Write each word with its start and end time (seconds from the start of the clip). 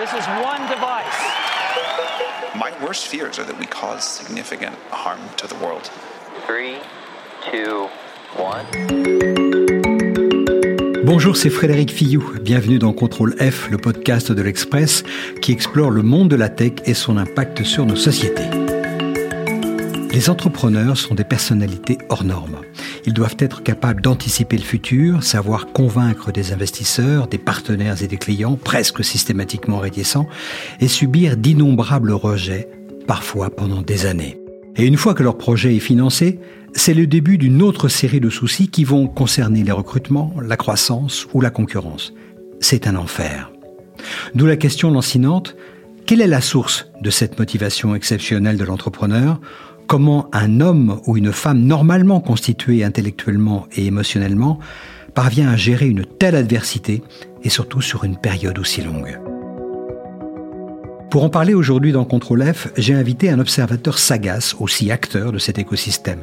This 0.00 0.14
is 0.14 0.26
one 0.42 0.62
device. 0.66 1.20
My 2.54 2.72
worst 2.82 3.06
fears 3.08 3.38
are 3.38 3.44
that 3.44 3.58
we 3.58 3.66
cause 3.66 4.02
significant 4.02 4.74
harm 4.90 5.20
to 5.36 5.46
the 5.46 5.54
world. 5.56 5.90
Three, 6.46 6.76
two, 7.50 7.86
one. 8.34 8.64
Bonjour, 11.04 11.36
c'est 11.36 11.50
Frédéric 11.50 11.92
Fillou. 11.92 12.32
Bienvenue 12.40 12.78
dans 12.78 12.94
Contrôle 12.94 13.36
F, 13.36 13.68
le 13.68 13.76
podcast 13.76 14.32
de 14.32 14.40
l'Express 14.40 15.02
qui 15.42 15.52
explore 15.52 15.90
le 15.90 16.00
monde 16.00 16.30
de 16.30 16.36
la 16.36 16.48
tech 16.48 16.72
et 16.86 16.94
son 16.94 17.18
impact 17.18 17.62
sur 17.64 17.84
nos 17.84 17.96
sociétés. 17.96 18.48
Les 20.12 20.30
entrepreneurs 20.30 20.96
sont 20.96 21.14
des 21.14 21.24
personnalités 21.24 21.98
hors 22.08 22.24
normes. 22.24 22.62
Ils 23.06 23.14
doivent 23.14 23.36
être 23.38 23.62
capables 23.62 24.02
d'anticiper 24.02 24.56
le 24.56 24.62
futur, 24.62 25.22
savoir 25.22 25.72
convaincre 25.72 26.32
des 26.32 26.52
investisseurs, 26.52 27.26
des 27.28 27.38
partenaires 27.38 28.02
et 28.02 28.06
des 28.06 28.16
clients, 28.16 28.56
presque 28.56 29.04
systématiquement 29.04 29.78
réticents, 29.78 30.28
et 30.80 30.88
subir 30.88 31.36
d'innombrables 31.36 32.12
rejets, 32.12 32.68
parfois 33.06 33.50
pendant 33.50 33.82
des 33.82 34.06
années. 34.06 34.38
Et 34.76 34.86
une 34.86 34.96
fois 34.96 35.14
que 35.14 35.22
leur 35.22 35.36
projet 35.36 35.76
est 35.76 35.80
financé, 35.80 36.38
c'est 36.72 36.94
le 36.94 37.06
début 37.06 37.38
d'une 37.38 37.62
autre 37.62 37.88
série 37.88 38.20
de 38.20 38.30
soucis 38.30 38.68
qui 38.68 38.84
vont 38.84 39.08
concerner 39.08 39.64
les 39.64 39.72
recrutements, 39.72 40.34
la 40.40 40.56
croissance 40.56 41.26
ou 41.34 41.40
la 41.40 41.50
concurrence. 41.50 42.12
C'est 42.60 42.86
un 42.86 42.96
enfer. 42.96 43.50
D'où 44.34 44.46
la 44.46 44.56
question 44.56 44.90
lancinante, 44.90 45.56
quelle 46.06 46.20
est 46.20 46.26
la 46.26 46.40
source 46.40 46.86
de 47.02 47.10
cette 47.10 47.38
motivation 47.38 47.94
exceptionnelle 47.94 48.56
de 48.56 48.64
l'entrepreneur? 48.64 49.40
Comment 49.90 50.28
un 50.32 50.60
homme 50.60 51.00
ou 51.08 51.16
une 51.16 51.32
femme 51.32 51.62
normalement 51.62 52.20
constituée 52.20 52.84
intellectuellement 52.84 53.66
et 53.72 53.86
émotionnellement 53.86 54.60
parvient 55.14 55.50
à 55.50 55.56
gérer 55.56 55.88
une 55.88 56.04
telle 56.04 56.36
adversité 56.36 57.02
et 57.42 57.48
surtout 57.48 57.80
sur 57.80 58.04
une 58.04 58.16
période 58.16 58.60
aussi 58.60 58.82
longue. 58.82 59.18
Pour 61.10 61.24
en 61.24 61.28
parler 61.28 61.54
aujourd'hui 61.54 61.90
dans 61.90 62.04
Contrôle 62.04 62.44
F, 62.54 62.68
j'ai 62.76 62.94
invité 62.94 63.30
un 63.30 63.40
observateur 63.40 63.98
sagace, 63.98 64.54
aussi 64.60 64.92
acteur 64.92 65.32
de 65.32 65.38
cet 65.38 65.58
écosystème. 65.58 66.20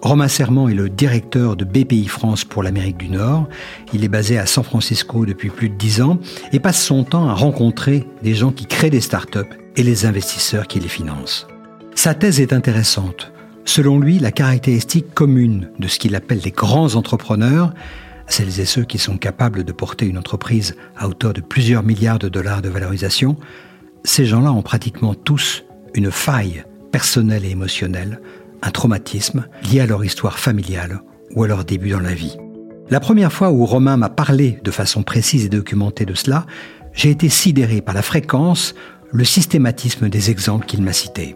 Romain 0.00 0.28
Serment 0.28 0.68
est 0.68 0.74
le 0.74 0.88
directeur 0.88 1.56
de 1.56 1.64
BPI 1.64 2.06
France 2.06 2.44
pour 2.44 2.62
l'Amérique 2.62 2.98
du 2.98 3.08
Nord. 3.08 3.48
Il 3.92 4.04
est 4.04 4.08
basé 4.08 4.38
à 4.38 4.46
San 4.46 4.62
Francisco 4.62 5.26
depuis 5.26 5.50
plus 5.50 5.70
de 5.70 5.74
dix 5.74 6.02
ans 6.02 6.20
et 6.52 6.60
passe 6.60 6.80
son 6.80 7.02
temps 7.02 7.28
à 7.28 7.34
rencontrer 7.34 8.06
des 8.22 8.34
gens 8.34 8.52
qui 8.52 8.66
créent 8.66 8.90
des 8.90 9.00
startups 9.00 9.40
et 9.74 9.82
les 9.82 10.06
investisseurs 10.06 10.68
qui 10.68 10.78
les 10.78 10.86
financent. 10.86 11.48
Sa 11.98 12.14
thèse 12.14 12.40
est 12.40 12.52
intéressante. 12.52 13.32
Selon 13.64 13.98
lui, 13.98 14.20
la 14.20 14.30
caractéristique 14.30 15.12
commune 15.14 15.72
de 15.80 15.88
ce 15.88 15.98
qu'il 15.98 16.14
appelle 16.14 16.40
les 16.44 16.52
grands 16.52 16.94
entrepreneurs, 16.94 17.74
celles 18.28 18.60
et 18.60 18.66
ceux 18.66 18.84
qui 18.84 18.98
sont 18.98 19.18
capables 19.18 19.64
de 19.64 19.72
porter 19.72 20.06
une 20.06 20.16
entreprise 20.16 20.76
à 20.96 21.08
hauteur 21.08 21.32
de 21.32 21.40
plusieurs 21.40 21.82
milliards 21.82 22.20
de 22.20 22.28
dollars 22.28 22.62
de 22.62 22.68
valorisation, 22.68 23.36
ces 24.04 24.26
gens-là 24.26 24.52
ont 24.52 24.62
pratiquement 24.62 25.14
tous 25.14 25.64
une 25.92 26.12
faille 26.12 26.62
personnelle 26.92 27.44
et 27.44 27.50
émotionnelle, 27.50 28.20
un 28.62 28.70
traumatisme 28.70 29.48
lié 29.68 29.80
à 29.80 29.86
leur 29.86 30.04
histoire 30.04 30.38
familiale 30.38 31.02
ou 31.34 31.42
à 31.42 31.48
leur 31.48 31.64
début 31.64 31.90
dans 31.90 31.98
la 31.98 32.14
vie. 32.14 32.36
La 32.90 33.00
première 33.00 33.32
fois 33.32 33.50
où 33.50 33.66
Romain 33.66 33.96
m'a 33.96 34.08
parlé 34.08 34.60
de 34.62 34.70
façon 34.70 35.02
précise 35.02 35.46
et 35.46 35.48
documentée 35.48 36.06
de 36.06 36.14
cela, 36.14 36.46
j'ai 36.92 37.10
été 37.10 37.28
sidéré 37.28 37.80
par 37.80 37.96
la 37.96 38.02
fréquence, 38.02 38.76
le 39.10 39.24
systématisme 39.24 40.08
des 40.08 40.30
exemples 40.30 40.66
qu'il 40.66 40.82
m'a 40.82 40.92
cités. 40.92 41.34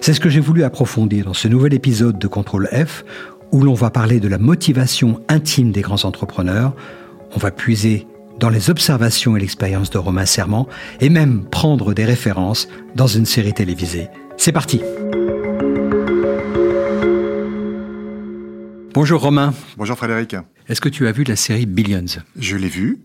C'est 0.00 0.14
ce 0.14 0.20
que 0.20 0.28
j'ai 0.28 0.40
voulu 0.40 0.64
approfondir 0.64 1.24
dans 1.26 1.34
ce 1.34 1.48
nouvel 1.48 1.74
épisode 1.74 2.18
de 2.18 2.26
Contrôle 2.26 2.68
F, 2.68 3.04
où 3.52 3.62
l'on 3.62 3.74
va 3.74 3.90
parler 3.90 4.20
de 4.20 4.28
la 4.28 4.38
motivation 4.38 5.20
intime 5.28 5.70
des 5.70 5.80
grands 5.80 6.04
entrepreneurs. 6.04 6.74
On 7.34 7.38
va 7.38 7.50
puiser 7.50 8.06
dans 8.38 8.50
les 8.50 8.70
observations 8.70 9.36
et 9.36 9.40
l'expérience 9.40 9.90
de 9.90 9.98
Romain 9.98 10.26
Serment, 10.26 10.68
et 11.00 11.08
même 11.08 11.44
prendre 11.44 11.94
des 11.94 12.04
références 12.04 12.68
dans 12.96 13.06
une 13.06 13.26
série 13.26 13.54
télévisée. 13.54 14.08
C'est 14.36 14.52
parti 14.52 14.80
Bonjour 18.92 19.20
Romain. 19.20 19.52
Bonjour 19.76 19.96
Frédéric. 19.96 20.36
Est-ce 20.68 20.80
que 20.80 20.88
tu 20.88 21.08
as 21.08 21.12
vu 21.12 21.24
la 21.24 21.34
série 21.34 21.66
Billions? 21.66 22.22
Je 22.38 22.56
l'ai 22.56 22.68
vue. 22.68 23.00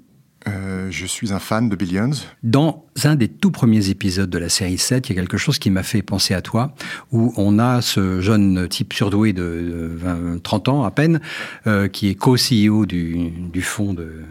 Euh, 0.47 0.87
je 0.89 1.05
suis 1.05 1.33
un 1.33 1.39
fan 1.39 1.67
de 1.67 1.75
Billions. 1.75 2.11
Dans 2.43 2.85
un 3.03 3.15
des 3.15 3.27
tout 3.27 3.51
premiers 3.51 3.89
épisodes 3.89 4.29
de 4.29 4.37
la 4.37 4.49
série 4.49 4.77
7, 4.77 5.09
il 5.09 5.15
y 5.15 5.19
a 5.19 5.21
quelque 5.21 5.37
chose 5.37 5.59
qui 5.59 5.69
m'a 5.69 5.83
fait 5.83 6.01
penser 6.01 6.33
à 6.33 6.41
toi, 6.41 6.73
où 7.11 7.33
on 7.35 7.59
a 7.59 7.81
ce 7.81 8.21
jeune 8.21 8.67
type 8.69 8.93
surdoué 8.93 9.33
de 9.33 9.91
20, 9.95 10.41
30 10.41 10.69
ans 10.69 10.83
à 10.85 10.91
peine, 10.91 11.19
euh, 11.67 11.87
qui 11.89 12.07
est 12.09 12.15
co-CEO 12.15 12.85
du, 12.85 13.61
fonds 13.61 13.93
de 13.93 14.23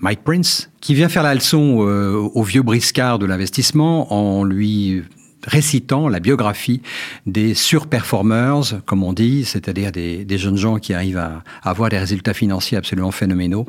Mike 0.00 0.24
Prince, 0.24 0.70
qui 0.80 0.94
vient 0.94 1.10
faire 1.10 1.22
la 1.22 1.34
leçon 1.34 1.86
euh, 1.86 2.14
au 2.14 2.42
vieux 2.42 2.62
briscard 2.62 3.18
de 3.18 3.26
l'investissement 3.26 4.12
en 4.12 4.44
lui 4.44 5.02
récitant 5.44 6.08
la 6.08 6.20
biographie 6.20 6.80
des 7.26 7.52
surperformers, 7.52 8.80
comme 8.86 9.02
on 9.02 9.12
dit, 9.12 9.44
c'est-à-dire 9.44 9.92
des, 9.92 10.24
des, 10.24 10.38
jeunes 10.38 10.56
gens 10.56 10.78
qui 10.78 10.94
arrivent 10.94 11.18
à, 11.18 11.42
à 11.62 11.70
avoir 11.70 11.88
des 11.88 11.98
résultats 11.98 12.32
financiers 12.32 12.78
absolument 12.78 13.10
phénoménaux 13.10 13.66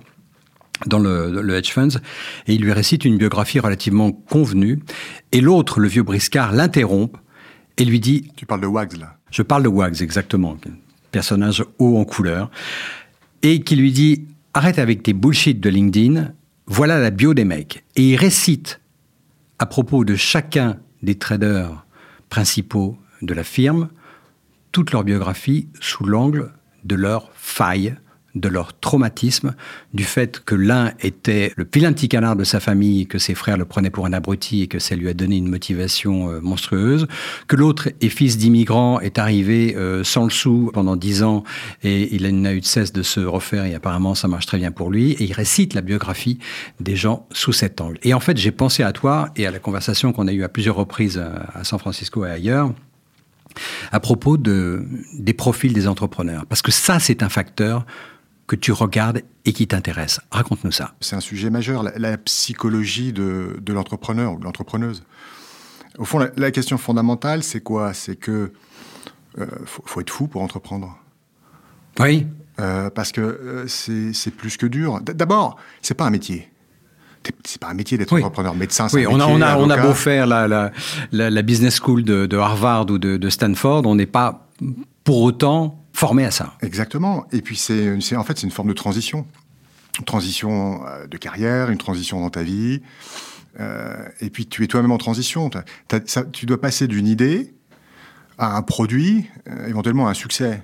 dans 0.85 0.99
le, 0.99 1.41
le, 1.41 1.55
hedge 1.55 1.71
funds, 1.71 1.99
et 2.47 2.53
il 2.53 2.61
lui 2.61 2.71
récite 2.71 3.05
une 3.05 3.17
biographie 3.17 3.59
relativement 3.59 4.11
convenue, 4.11 4.79
et 5.31 5.41
l'autre, 5.41 5.79
le 5.79 5.87
vieux 5.87 6.03
briscard, 6.03 6.51
l'interrompt 6.51 7.13
et 7.77 7.85
lui 7.85 7.99
dit... 7.99 8.31
Tu 8.35 8.45
parles 8.45 8.61
de 8.61 8.67
Wags, 8.67 8.97
là 8.97 9.17
Je 9.31 9.41
parle 9.41 9.63
de 9.63 9.67
Wags, 9.67 10.01
exactement, 10.01 10.57
personnage 11.11 11.63
haut 11.79 11.97
en 11.97 12.05
couleur, 12.05 12.51
et 13.41 13.61
qui 13.61 13.75
lui 13.75 13.91
dit, 13.91 14.25
arrête 14.53 14.79
avec 14.79 15.03
tes 15.03 15.13
bullshit 15.13 15.59
de 15.59 15.69
LinkedIn, 15.69 16.33
voilà 16.67 16.99
la 16.99 17.09
bio 17.09 17.33
des 17.33 17.45
mecs. 17.45 17.83
Et 17.95 18.11
il 18.11 18.15
récite, 18.15 18.79
à 19.59 19.65
propos 19.65 20.05
de 20.05 20.15
chacun 20.15 20.77
des 21.01 21.15
traders 21.15 21.85
principaux 22.29 22.97
de 23.21 23.33
la 23.33 23.43
firme, 23.43 23.89
toute 24.71 24.91
leur 24.91 25.03
biographie 25.03 25.67
sous 25.79 26.05
l'angle 26.05 26.51
de 26.83 26.95
leur 26.95 27.29
faille 27.33 27.95
de 28.35 28.49
leur 28.49 28.77
traumatisme, 28.79 29.53
du 29.93 30.03
fait 30.03 30.39
que 30.43 30.55
l'un 30.55 30.91
était 30.99 31.53
le 31.55 31.67
vilain 31.71 31.93
petit 31.93 32.09
canard 32.09 32.35
de 32.35 32.43
sa 32.43 32.59
famille, 32.59 33.05
que 33.05 33.19
ses 33.19 33.35
frères 33.35 33.57
le 33.57 33.65
prenaient 33.65 33.89
pour 33.89 34.05
un 34.05 34.13
abruti 34.13 34.63
et 34.63 34.67
que 34.67 34.79
ça 34.79 34.95
lui 34.95 35.07
a 35.07 35.13
donné 35.13 35.37
une 35.37 35.47
motivation 35.47 36.29
euh, 36.29 36.39
monstrueuse, 36.41 37.07
que 37.47 37.55
l'autre 37.55 37.89
est 38.01 38.09
fils 38.09 38.37
d'immigrants, 38.37 38.99
est 38.99 39.19
arrivé 39.19 39.75
euh, 39.75 40.03
sans 40.03 40.23
le 40.23 40.31
sou 40.31 40.71
pendant 40.73 40.95
dix 40.95 41.21
ans 41.23 41.43
et 41.83 42.13
il 42.15 42.27
n'a 42.41 42.53
eu 42.53 42.61
de 42.61 42.65
cesse 42.65 42.91
de 42.91 43.03
se 43.03 43.19
refaire 43.19 43.65
et 43.65 43.75
apparemment 43.75 44.15
ça 44.15 44.27
marche 44.27 44.45
très 44.45 44.57
bien 44.57 44.71
pour 44.71 44.89
lui 44.89 45.11
et 45.11 45.23
il 45.23 45.33
récite 45.33 45.73
la 45.73 45.81
biographie 45.81 46.39
des 46.79 46.95
gens 46.95 47.27
sous 47.31 47.53
cet 47.53 47.81
angle. 47.81 47.99
Et 48.03 48.13
en 48.13 48.19
fait 48.19 48.37
j'ai 48.37 48.51
pensé 48.51 48.83
à 48.83 48.91
toi 48.93 49.29
et 49.35 49.45
à 49.45 49.51
la 49.51 49.59
conversation 49.59 50.11
qu'on 50.11 50.27
a 50.27 50.33
eue 50.33 50.43
à 50.43 50.49
plusieurs 50.49 50.75
reprises 50.75 51.17
à 51.17 51.63
San 51.63 51.77
Francisco 51.77 52.25
et 52.25 52.31
ailleurs 52.31 52.73
à 53.91 53.99
propos 53.99 54.37
de, 54.37 54.85
des 55.13 55.33
profils 55.33 55.73
des 55.73 55.87
entrepreneurs. 55.87 56.45
Parce 56.47 56.61
que 56.61 56.71
ça, 56.71 56.99
c'est 56.99 57.23
un 57.23 57.29
facteur 57.29 57.85
que 58.47 58.55
tu 58.55 58.71
regardes 58.71 59.21
et 59.45 59.53
qui 59.53 59.67
t'intéresse. 59.67 60.19
Raconte-nous 60.31 60.71
ça. 60.71 60.93
C'est 61.01 61.15
un 61.15 61.21
sujet 61.21 61.49
majeur, 61.49 61.83
la, 61.83 61.97
la 61.97 62.17
psychologie 62.17 63.13
de, 63.13 63.57
de 63.61 63.73
l'entrepreneur 63.73 64.33
ou 64.33 64.39
de 64.39 64.43
l'entrepreneuse. 64.43 65.03
Au 65.97 66.05
fond, 66.05 66.19
la, 66.19 66.29
la 66.35 66.51
question 66.51 66.77
fondamentale, 66.77 67.43
c'est 67.43 67.61
quoi? 67.61 67.93
C'est 67.93 68.15
que 68.15 68.51
euh, 69.39 69.45
faut, 69.65 69.83
faut, 69.85 70.01
être 70.01 70.09
fou 70.09 70.27
pour 70.27 70.41
entreprendre. 70.41 70.97
Oui. 71.99 72.27
Euh, 72.59 72.89
parce 72.89 73.11
que 73.11 73.21
euh, 73.21 73.67
c'est 73.67 74.31
plus 74.31 74.57
que 74.57 74.65
dur. 74.65 74.99
D'abord, 75.01 75.57
c'est 75.81 75.95
pas 75.95 76.05
un 76.05 76.11
métier. 76.11 76.49
C'est 77.45 77.59
pas 77.59 77.69
un 77.69 77.73
métier 77.73 77.97
d'être 77.97 78.11
oui. 78.11 78.21
entrepreneur. 78.21 78.53
Médecin, 78.53 78.89
c'est 78.89 78.97
oui, 78.97 79.05
un 79.05 79.09
on 79.09 79.17
métier. 79.17 79.33
On 79.35 79.41
a, 79.41 79.57
on 79.57 79.69
a 79.69 79.77
beau 79.77 79.93
faire 79.93 80.27
la, 80.27 80.47
la, 80.47 80.71
la, 81.11 81.29
la 81.29 81.41
business 81.41 81.79
school 81.79 82.03
de, 82.03 82.25
de, 82.25 82.37
Harvard 82.37 82.89
ou 82.89 82.97
de, 82.97 83.15
de 83.15 83.29
Stanford, 83.29 83.85
on 83.85 83.95
n'est 83.95 84.05
pas 84.05 84.49
pour 85.03 85.21
autant 85.21 85.82
formé 85.93 86.25
à 86.25 86.31
ça. 86.31 86.55
Exactement. 86.61 87.25
Et 87.31 87.41
puis 87.41 87.55
c'est, 87.55 87.95
en 88.15 88.23
fait 88.23 88.37
c'est 88.37 88.45
une 88.45 88.51
forme 88.51 88.69
de 88.69 88.73
transition, 88.73 89.25
une 89.99 90.05
transition 90.05 90.81
de 91.09 91.17
carrière, 91.17 91.69
une 91.69 91.77
transition 91.77 92.19
dans 92.19 92.29
ta 92.29 92.43
vie. 92.43 92.81
Euh, 93.59 93.93
et 94.19 94.29
puis 94.29 94.47
tu 94.47 94.63
es 94.63 94.67
toi-même 94.67 94.91
en 94.91 94.97
transition. 94.97 95.49
T'as, 95.49 95.99
ça, 96.05 96.23
tu 96.23 96.45
dois 96.45 96.59
passer 96.59 96.87
d'une 96.87 97.07
idée 97.07 97.53
à 98.37 98.57
un 98.57 98.61
produit, 98.61 99.29
euh, 99.47 99.67
éventuellement 99.67 100.07
à 100.07 100.11
un 100.11 100.15
succès. 100.15 100.63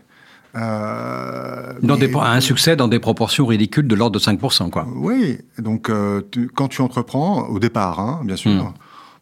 Euh, 0.55 1.73
dans 1.83 1.97
mais, 1.97 2.07
des, 2.07 2.15
un 2.15 2.41
succès 2.41 2.75
dans 2.75 2.87
des 2.87 2.99
proportions 2.99 3.45
ridicules 3.45 3.87
de 3.87 3.93
l'ordre 3.93 4.19
de 4.19 4.23
5%, 4.23 4.71
quoi. 4.71 4.87
Oui, 4.95 5.37
donc 5.59 5.89
euh, 5.89 6.21
tu, 6.31 6.47
quand 6.47 6.67
tu 6.67 6.81
entreprends, 6.81 7.43
au 7.43 7.59
départ, 7.59 7.99
hein, 7.99 8.21
bien 8.23 8.35
sûr, 8.35 8.51
mm. 8.51 8.73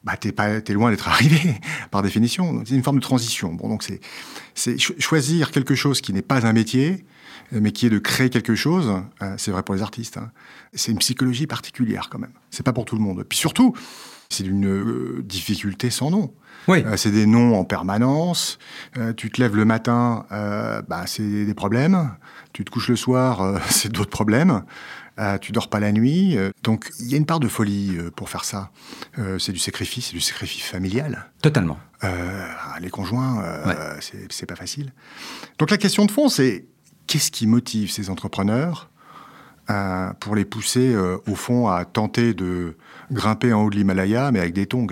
Bah, 0.08 0.16
t'es, 0.18 0.32
pas, 0.32 0.62
t'es 0.62 0.74
loin 0.74 0.90
d'être 0.90 1.08
arrivé, 1.16 1.60
par 1.92 2.02
définition. 2.02 2.64
C'est 2.66 2.76
une 2.76 2.84
forme 2.84 2.98
de 2.98 3.04
transition. 3.04 3.54
Bon, 3.54 3.68
donc 3.68 3.84
c'est, 3.84 4.00
c'est 4.56 4.78
cho 4.78 4.94
choisir 4.98 5.52
quelque 5.52 5.76
chose 5.76 6.00
qui 6.02 6.14
n'est 6.14 6.22
pas 6.22 6.48
un 6.48 6.54
métier, 6.54 7.06
mais 7.52 7.72
qui 7.72 7.86
est 7.86 7.90
de 7.90 8.00
créer 8.00 8.30
quelque 8.30 8.56
chose. 8.56 8.92
Euh, 9.22 9.36
c'est 9.38 9.52
vrai 9.52 9.64
pour 9.64 9.76
les 9.76 9.82
artistes. 9.82 10.18
hein. 10.18 10.32
C'est 10.74 10.92
une 10.92 10.98
psychologie 11.00 11.46
particulière 11.46 12.08
quand 12.10 12.20
même. 12.20 12.34
C'est 12.52 12.64
pas 12.64 12.74
pour 12.74 12.86
tout 12.86 12.96
le 12.96 13.02
monde. 13.02 13.24
Puis 13.28 13.38
surtout, 13.38 13.74
c'est 14.30 14.44
d'une 14.44 14.66
euh, 14.68 15.22
difficulté 15.24 15.90
sans 15.90 16.10
nom. 16.10 16.34
Oui. 16.68 16.84
Euh, 16.86 16.98
c'est 16.98 17.12
des 17.12 17.26
noms 17.26 17.58
en 17.58 17.64
permanence. 17.64 18.60
Euh, 18.98 19.14
tu 19.14 19.30
te 19.30 19.42
lèves 19.42 19.56
le 19.56 19.66
matin, 19.66 20.26
bah, 20.88 21.04
c'est 21.06 21.46
des 21.46 21.54
problèmes. 21.54 22.12
Tu 22.54 22.66
te 22.66 22.72
couches 22.72 22.90
le 22.90 22.96
soir, 22.96 23.60
c'est 23.70 23.92
d'autres 23.92 24.10
problèmes. 24.10 24.64
Euh, 25.20 25.38
tu 25.40 25.52
dors 25.52 25.68
pas 25.70 25.80
la 25.80 25.92
nuit. 25.92 26.38
Euh, 26.38 26.52
donc 26.64 26.92
il 27.00 27.08
y 27.08 27.16
a 27.16 27.18
une 27.18 27.26
part 27.26 27.40
de 27.40 27.48
folie 27.48 27.96
euh, 27.98 28.12
pour 28.12 28.30
faire 28.30 28.44
ça. 28.46 28.72
C'est 29.40 29.52
du 29.52 29.58
sacrifice, 29.60 30.08
c'est 30.08 30.14
du 30.14 30.22
sacrifice 30.22 30.64
familial. 30.64 31.32
Totalement. 31.42 31.80
Les 32.80 32.90
conjoints, 32.92 33.38
Ouais. 33.66 33.76
c'est- 34.30 34.46
pas 34.46 34.56
facile. 34.56 34.94
Donc 35.58 35.72
la 35.72 35.78
question 35.78 36.06
de 36.06 36.12
fond, 36.12 36.30
c'est 36.30 36.66
qu'est-ce 37.08 37.32
qui 37.32 37.48
motive 37.48 37.90
ces 37.92 38.10
entrepreneurs 38.12 38.90
pour 40.20 40.36
les 40.36 40.46
pousser 40.46 40.96
au 40.96 41.36
fond 41.36 41.68
à 41.68 41.84
tenter 41.86 42.34
de 42.34 42.78
grimper 43.12 43.52
en 43.54 43.64
haut 43.64 43.70
de 43.70 43.76
l'Himalaya, 43.76 44.32
mais 44.32 44.40
avec 44.40 44.54
des 44.54 44.68
tongs? 44.68 44.88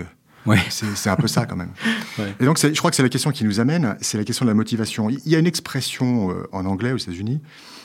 C'est 0.70 1.10
un 1.10 1.16
peu 1.16 1.26
ça 1.28 1.46
quand 1.46 1.56
même. 1.56 1.70
Ouais. 2.18 2.34
Et 2.40 2.44
donc, 2.46 2.58
je 2.58 2.72
crois 2.78 2.90
que 2.90 2.96
c'est 2.96 3.02
la 3.02 3.10
question 3.10 3.30
qui 3.30 3.44
nous 3.44 3.60
amène, 3.60 3.96
c'est 4.00 4.16
la 4.16 4.24
question 4.24 4.46
de 4.46 4.50
la 4.50 4.54
motivation. 4.54 5.10
Il 5.10 5.20
y 5.26 5.36
a 5.36 5.38
une 5.38 5.46
expression 5.46 6.30
euh, 6.30 6.48
en 6.52 6.64
anglais 6.64 6.92
aux 6.92 6.96
États-Unis, 6.96 7.42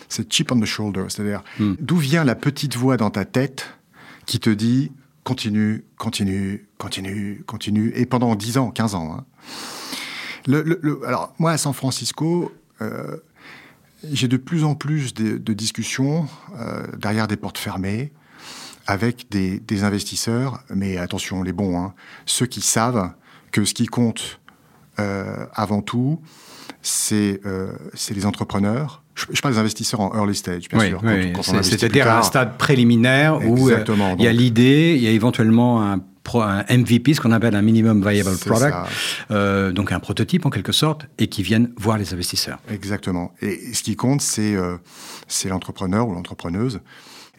c'est 0.07 0.31
chip 0.31 0.51
on 0.53 0.59
the 0.59 0.65
shoulder, 0.65 1.03
c'est-à-dire 1.09 1.43
Hmm. 1.59 1.73
d'où 1.81 1.97
vient 1.97 2.23
la 2.23 2.35
petite 2.35 2.77
voix 2.77 2.95
dans 2.95 3.09
ta 3.09 3.25
tête 3.25 3.67
qui 4.25 4.39
te 4.39 4.49
dit 4.49 4.91
continue, 5.25 5.83
continue, 5.97 6.65
continue, 6.77 7.43
continue, 7.45 7.91
et 7.95 8.05
pendant 8.05 8.35
10 8.35 8.57
ans, 8.57 8.71
15 8.71 8.95
ans. 8.95 9.17
hein. 9.19 9.25
Le- 10.47 10.63
le- 10.63 10.79
le- 10.81 11.05
alors, 11.05 11.33
moi, 11.39 11.51
à 11.51 11.57
San 11.57 11.73
Francisco, 11.73 12.51
euh, 12.81 13.17
j'ai 14.11 14.27
de 14.27 14.37
plus 14.37 14.63
en 14.63 14.75
plus 14.75 15.13
de, 15.13 15.37
de 15.37 15.53
discussions 15.53 16.25
euh, 16.57 16.87
derrière 16.97 17.27
des 17.27 17.35
portes 17.37 17.57
fermées 17.57 18.11
avec 18.87 19.29
des, 19.29 19.59
des 19.59 19.83
investisseurs, 19.83 20.59
mais 20.73 20.97
attention, 20.97 21.43
les 21.43 21.53
bons, 21.53 21.77
hein, 21.79 21.93
ceux 22.25 22.45
qui 22.45 22.61
savent 22.61 23.11
que 23.51 23.65
ce 23.65 23.73
qui 23.73 23.85
compte 23.85 24.39
euh, 24.99 25.45
avant 25.53 25.81
tout, 25.81 26.19
c'est 26.81 27.39
euh, 27.45 27.73
les 28.09 28.25
entrepreneurs. 28.25 29.03
Je, 29.15 29.25
je 29.31 29.41
parle 29.41 29.53
des 29.53 29.59
investisseurs 29.59 29.99
en 29.99 30.15
early 30.15 30.35
stage, 30.35 30.67
bien 30.69 30.79
Oui, 30.79 30.87
sûr. 30.89 31.01
oui, 31.03 31.33
c'est-à-dire 31.63 32.09
à 32.09 32.19
un 32.19 32.23
stade 32.23 32.57
préliminaire 32.57 33.45
où 33.45 33.69
euh, 33.69 33.83
il 34.17 34.23
y 34.23 34.27
a 34.27 34.31
l'idée, 34.33 34.93
il 34.95 35.03
y 35.03 35.07
a 35.07 35.11
éventuellement 35.11 35.81
un, 35.83 35.99
MVP, 36.69 37.13
ce 37.13 37.19
qu'on 37.21 37.31
appelle 37.31 37.55
un 37.55 37.61
minimum 37.61 38.07
viable 38.07 38.37
product, 38.37 38.77
euh, 39.31 39.71
donc 39.71 39.91
un 39.91 39.99
prototype 39.99 40.45
en 40.45 40.49
quelque 40.49 40.71
sorte, 40.71 41.07
et 41.17 41.27
qui 41.27 41.43
viennent 41.43 41.73
voir 41.77 41.97
les 41.97 42.13
investisseurs. 42.13 42.59
Exactement. 42.69 43.33
Et 43.41 43.73
ce 43.73 43.83
qui 43.83 43.95
compte, 43.95 44.21
c'est 44.21 44.55
euh, 44.55 44.77
c'est 45.27 45.49
l'entrepreneur 45.49 46.07
ou 46.07 46.13
l'entrepreneuse. 46.13 46.79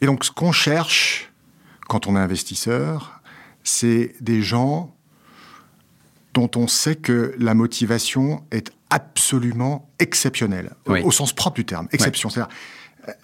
Et 0.02 0.06
donc, 0.06 0.24
ce 0.24 0.30
qu'on 0.30 0.52
cherche 0.52 1.31
quand 1.92 2.06
on 2.06 2.16
est 2.16 2.20
investisseur, 2.20 3.20
c'est 3.64 4.14
des 4.22 4.40
gens 4.40 4.94
dont 6.32 6.50
on 6.56 6.66
sait 6.66 6.96
que 6.96 7.34
la 7.38 7.52
motivation 7.52 8.42
est 8.50 8.72
absolument 8.88 9.90
exceptionnelle, 9.98 10.72
au- 10.86 10.92
Oui. 10.92 11.02
au 11.02 11.10
sens 11.10 11.34
propre 11.34 11.56
du 11.56 11.66
terme. 11.66 11.88
Exception, 11.92 12.30
c'est-à-dire 12.30 12.54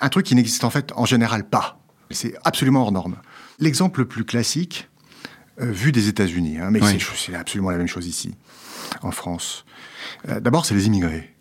un 0.01 0.09
truc 0.11 0.27
qui 0.27 0.35
n'existe 0.35 0.65
en 0.65 0.69
fait 0.71 0.93
en 0.97 1.07
général 1.07 1.49
pas. 1.49 1.81
C'est 2.11 2.35
absolument 2.45 2.83
hors 2.83 2.93
norme. 2.93 3.17
L'exemple 3.59 4.01
le 4.01 4.07
plus 4.07 4.25
classique, 4.27 4.91
euh, 5.63 5.71
vu 5.71 5.91
des 5.91 6.09
États-Unis, 6.09 6.59
hein, 6.59 6.69
mais 6.71 6.83
Oui. 6.83 6.99
c'est 7.17 7.35
absolument 7.35 7.71
la 7.71 7.79
même 7.79 7.89
chose 7.89 8.07
ici, 8.07 8.35
en 9.01 9.13
France. 9.13 9.65
Euh, 10.29 10.41
D'abord, 10.41 10.67
c'est 10.67 10.75
les 10.75 10.87
immigrés. 10.89 11.35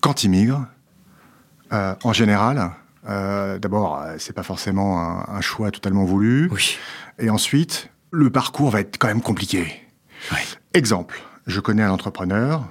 Quand 0.00 0.24
ils 0.24 0.30
migrent, 0.30 0.64
euh, 1.74 1.94
en 2.02 2.14
général, 2.14 2.72
euh, 3.06 3.58
d'abord, 3.58 4.00
euh, 4.00 4.16
c'est 4.18 4.32
pas 4.32 4.42
forcément 4.42 5.00
un, 5.00 5.26
un 5.28 5.40
choix 5.40 5.70
totalement 5.70 6.04
voulu. 6.04 6.48
Oui. 6.52 6.76
Et 7.18 7.30
ensuite, 7.30 7.90
le 8.10 8.30
parcours 8.30 8.70
va 8.70 8.80
être 8.80 8.98
quand 8.98 9.08
même 9.08 9.20
compliqué. 9.22 9.66
Oui. 10.32 10.38
Exemple, 10.72 11.20
je 11.46 11.60
connais 11.60 11.82
un 11.82 11.90
entrepreneur, 11.90 12.64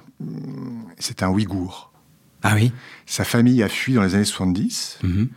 c'est 0.98 1.22
un 1.22 1.28
Ouïghour. 1.28 1.92
Ah 2.42 2.52
oui 2.54 2.72
Sa 3.06 3.24
famille 3.24 3.62
a 3.62 3.68
fui 3.68 3.94
dans 3.94 4.02
les 4.02 4.14
années 4.14 4.24
70, 4.24 4.98
Mhm. 5.02 5.28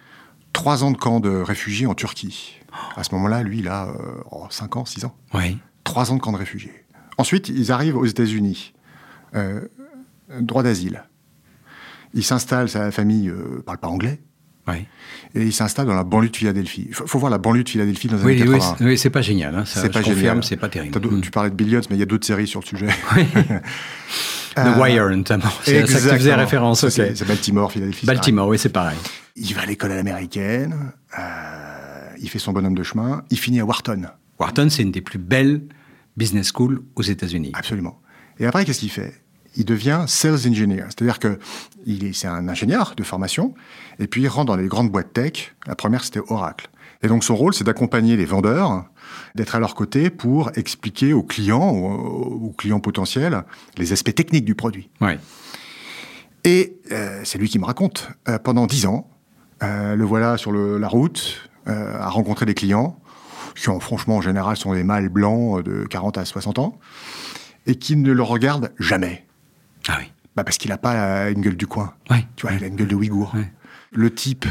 trois 0.53 0.83
ans 0.83 0.91
de 0.91 0.97
camp 0.97 1.19
de 1.19 1.29
réfugiés 1.29 1.85
en 1.87 1.93
Turquie. 1.93 2.59
À 2.95 3.03
ce 3.03 3.13
moment-là, 3.15 3.43
lui, 3.43 3.59
il 3.59 3.67
a 3.69 3.87
euh, 3.87 3.93
oh, 4.31 4.45
5 4.49 4.75
ans, 4.77 4.85
6 4.85 5.05
ans. 5.05 5.15
Oui. 5.33 5.57
Trois 5.83 6.11
ans 6.11 6.15
de 6.15 6.21
camp 6.21 6.31
de 6.33 6.37
réfugiés. 6.37 6.85
Ensuite, 7.17 7.49
ils 7.49 7.71
arrivent 7.71 7.95
aux 7.97 8.05
États-Unis. 8.05 8.73
Euh, 9.35 9.61
droit 10.41 10.63
d'asile. 10.63 11.03
Il 12.13 12.23
s'installe, 12.23 12.69
sa 12.69 12.91
famille 12.91 13.27
ne 13.27 13.59
parle 13.61 13.77
pas 13.77 13.87
anglais, 13.87 14.19
Oui, 14.67 14.85
et 15.35 15.43
il 15.43 15.53
s'installe 15.53 15.85
dans 15.87 15.93
la 15.95 16.03
banlieue 16.03 16.29
de 16.29 16.35
Philadelphie. 16.35 16.85
Il 16.89 16.93
faut, 16.95 17.07
faut 17.07 17.19
voir 17.19 17.31
la 17.31 17.37
banlieue 17.37 17.63
de 17.63 17.69
Philadelphie 17.69 18.07
dans 18.07 18.17
les 18.17 18.23
oui, 18.23 18.33
oui, 18.41 18.51
80. 18.59 18.75
c'est- 18.77 18.83
oui, 18.85 18.97
c'est 18.97 19.09
pas 19.09 19.21
génial. 19.21 19.55
Hein, 19.55 19.65
ça, 19.65 19.81
C'est 19.81 19.89
pas 19.89 20.01
confirme, 20.01 20.43
c'est 20.43 20.57
pas 20.57 20.69
terrible. 20.69 20.97
Mm. 20.99 21.21
Tu 21.21 21.31
parlais 21.31 21.49
de 21.49 21.55
Billions, 21.55 21.81
mais 21.89 21.95
il 21.95 21.99
y 21.99 22.03
a 22.03 22.05
d'autres 22.05 22.25
séries 22.27 22.47
sur 22.47 22.59
le 22.61 22.65
sujet. 22.65 22.87
The 24.55 24.59
Euh, 24.59 24.79
Wire, 24.81 25.09
notamment. 25.09 25.43
C'est 25.63 25.85
ça 25.85 25.99
que 25.99 26.13
tu 26.13 26.17
faisais 26.19 26.33
référence. 26.33 26.81
Ça, 26.81 26.87
ok. 26.87 27.11
C'est 27.15 27.27
Baltimore, 27.27 27.71
Philadelphie. 27.71 28.05
Baltimore, 28.07 28.47
oui, 28.47 28.57
c'est 28.57 28.69
pareil. 28.69 28.97
pareil. 28.97 29.11
Il 29.35 29.53
va 29.53 29.61
à 29.61 29.65
l'école 29.67 29.91
à 29.91 29.95
l'américaine, 29.95 30.93
euh, 31.19 32.09
il 32.19 32.27
fait 32.29 32.39
son 32.39 32.53
bonhomme 32.53 32.73
de 32.75 32.81
chemin, 32.83 33.23
il 33.29 33.37
finit 33.37 33.59
à 33.59 33.65
Wharton. 33.65 34.07
Wharton, 34.39 34.67
c'est 34.71 34.81
une 34.81 34.91
des 34.91 35.01
plus 35.01 35.19
belles 35.19 35.61
business 36.15 36.47
schools 36.51 36.81
aux 36.95 37.03
États-Unis. 37.03 37.51
Absolument. 37.53 38.01
Et 38.39 38.47
après, 38.47 38.65
qu'est-ce 38.65 38.79
qu'il 38.79 38.89
fait? 38.89 39.13
Il 39.57 39.65
devient 39.65 40.05
sales 40.07 40.47
engineer, 40.47 40.85
c'est-à-dire 40.85 41.19
que 41.19 41.39
il 41.85 42.05
est, 42.05 42.13
c'est 42.13 42.27
un 42.27 42.47
ingénieur 42.47 42.93
de 42.95 43.03
formation, 43.03 43.53
et 43.99 44.07
puis 44.07 44.21
il 44.21 44.27
rentre 44.27 44.45
dans 44.47 44.55
les 44.55 44.67
grandes 44.67 44.89
boîtes 44.91 45.11
tech. 45.13 45.55
La 45.65 45.75
première, 45.75 46.03
c'était 46.03 46.21
Oracle. 46.29 46.69
Et 47.03 47.07
donc 47.07 47.23
son 47.23 47.35
rôle, 47.35 47.53
c'est 47.53 47.63
d'accompagner 47.63 48.15
les 48.17 48.25
vendeurs, 48.25 48.85
d'être 49.35 49.55
à 49.55 49.59
leur 49.59 49.75
côté 49.75 50.09
pour 50.09 50.51
expliquer 50.55 51.13
aux 51.13 51.23
clients, 51.23 51.69
aux, 51.69 52.47
aux 52.49 52.53
clients 52.57 52.79
potentiels, 52.79 53.43
les 53.77 53.93
aspects 53.93 54.15
techniques 54.15 54.45
du 54.45 54.55
produit. 54.55 54.89
Oui. 55.01 55.13
Et 56.43 56.77
euh, 56.91 57.21
c'est 57.23 57.37
lui 57.37 57.49
qui 57.49 57.59
me 57.59 57.65
raconte. 57.65 58.09
Euh, 58.29 58.39
pendant 58.39 58.67
dix 58.67 58.85
ans, 58.85 59.09
euh, 59.63 59.95
le 59.95 60.05
voilà 60.05 60.37
sur 60.37 60.51
le- 60.51 60.77
la 60.77 60.87
route, 60.87 61.49
à 61.65 62.07
rencontrer 62.07 62.45
des 62.45 62.53
clients, 62.53 62.97
qui 63.53 63.67
ont, 63.67 63.81
franchement, 63.81 64.15
en 64.17 64.21
général, 64.21 64.55
sont 64.55 64.73
des 64.73 64.83
mâles 64.85 65.09
blancs 65.09 65.61
de 65.65 65.83
40 65.85 66.17
à 66.17 66.23
60 66.23 66.59
ans, 66.59 66.79
et 67.65 67.75
qui 67.75 67.97
ne 67.97 68.13
le 68.13 68.23
regardent 68.23 68.71
jamais. 68.79 69.26
Ah 69.87 69.97
oui. 69.99 70.11
Bah 70.35 70.43
parce 70.43 70.57
qu'il 70.57 70.69
n'a 70.69 70.77
pas 70.77 70.95
euh, 70.95 71.31
une 71.31 71.41
gueule 71.41 71.57
du 71.57 71.67
coin. 71.67 71.93
Oui. 72.09 72.25
Tu 72.35 72.45
vois, 72.45 72.55
il 72.55 72.63
a 72.63 72.67
une 72.67 72.75
gueule 72.75 72.87
de 72.87 72.95
Ouïghour. 72.95 73.33
Ouais. 73.35 73.51
Le 73.91 74.13
type 74.13 74.45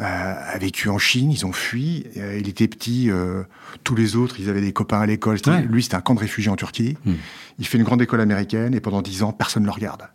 euh, 0.00 0.02
a 0.02 0.58
vécu 0.58 0.88
en 0.88 0.98
Chine, 0.98 1.30
ils 1.30 1.46
ont 1.46 1.52
fui. 1.52 2.06
euh, 2.16 2.38
il 2.38 2.48
était 2.48 2.66
petit, 2.68 3.10
euh, 3.10 3.44
tous 3.84 3.94
les 3.94 4.16
autres, 4.16 4.40
ils 4.40 4.48
avaient 4.50 4.60
des 4.60 4.72
copains 4.72 5.00
à 5.00 5.06
l'école. 5.06 5.38
Ouais. 5.46 5.62
Lui, 5.62 5.82
c'était 5.82 5.94
un 5.94 6.00
camp 6.00 6.14
de 6.14 6.20
réfugiés 6.20 6.50
en 6.50 6.56
Turquie. 6.56 6.96
Hmm. 7.04 7.14
Il 7.58 7.66
fait 7.66 7.78
une 7.78 7.84
grande 7.84 8.02
école 8.02 8.20
américaine 8.20 8.74
et 8.74 8.80
pendant 8.80 9.00
dix 9.02 9.22
ans, 9.22 9.32
personne 9.32 9.62
ne 9.62 9.68
le 9.68 9.72
regarde. 9.72 10.08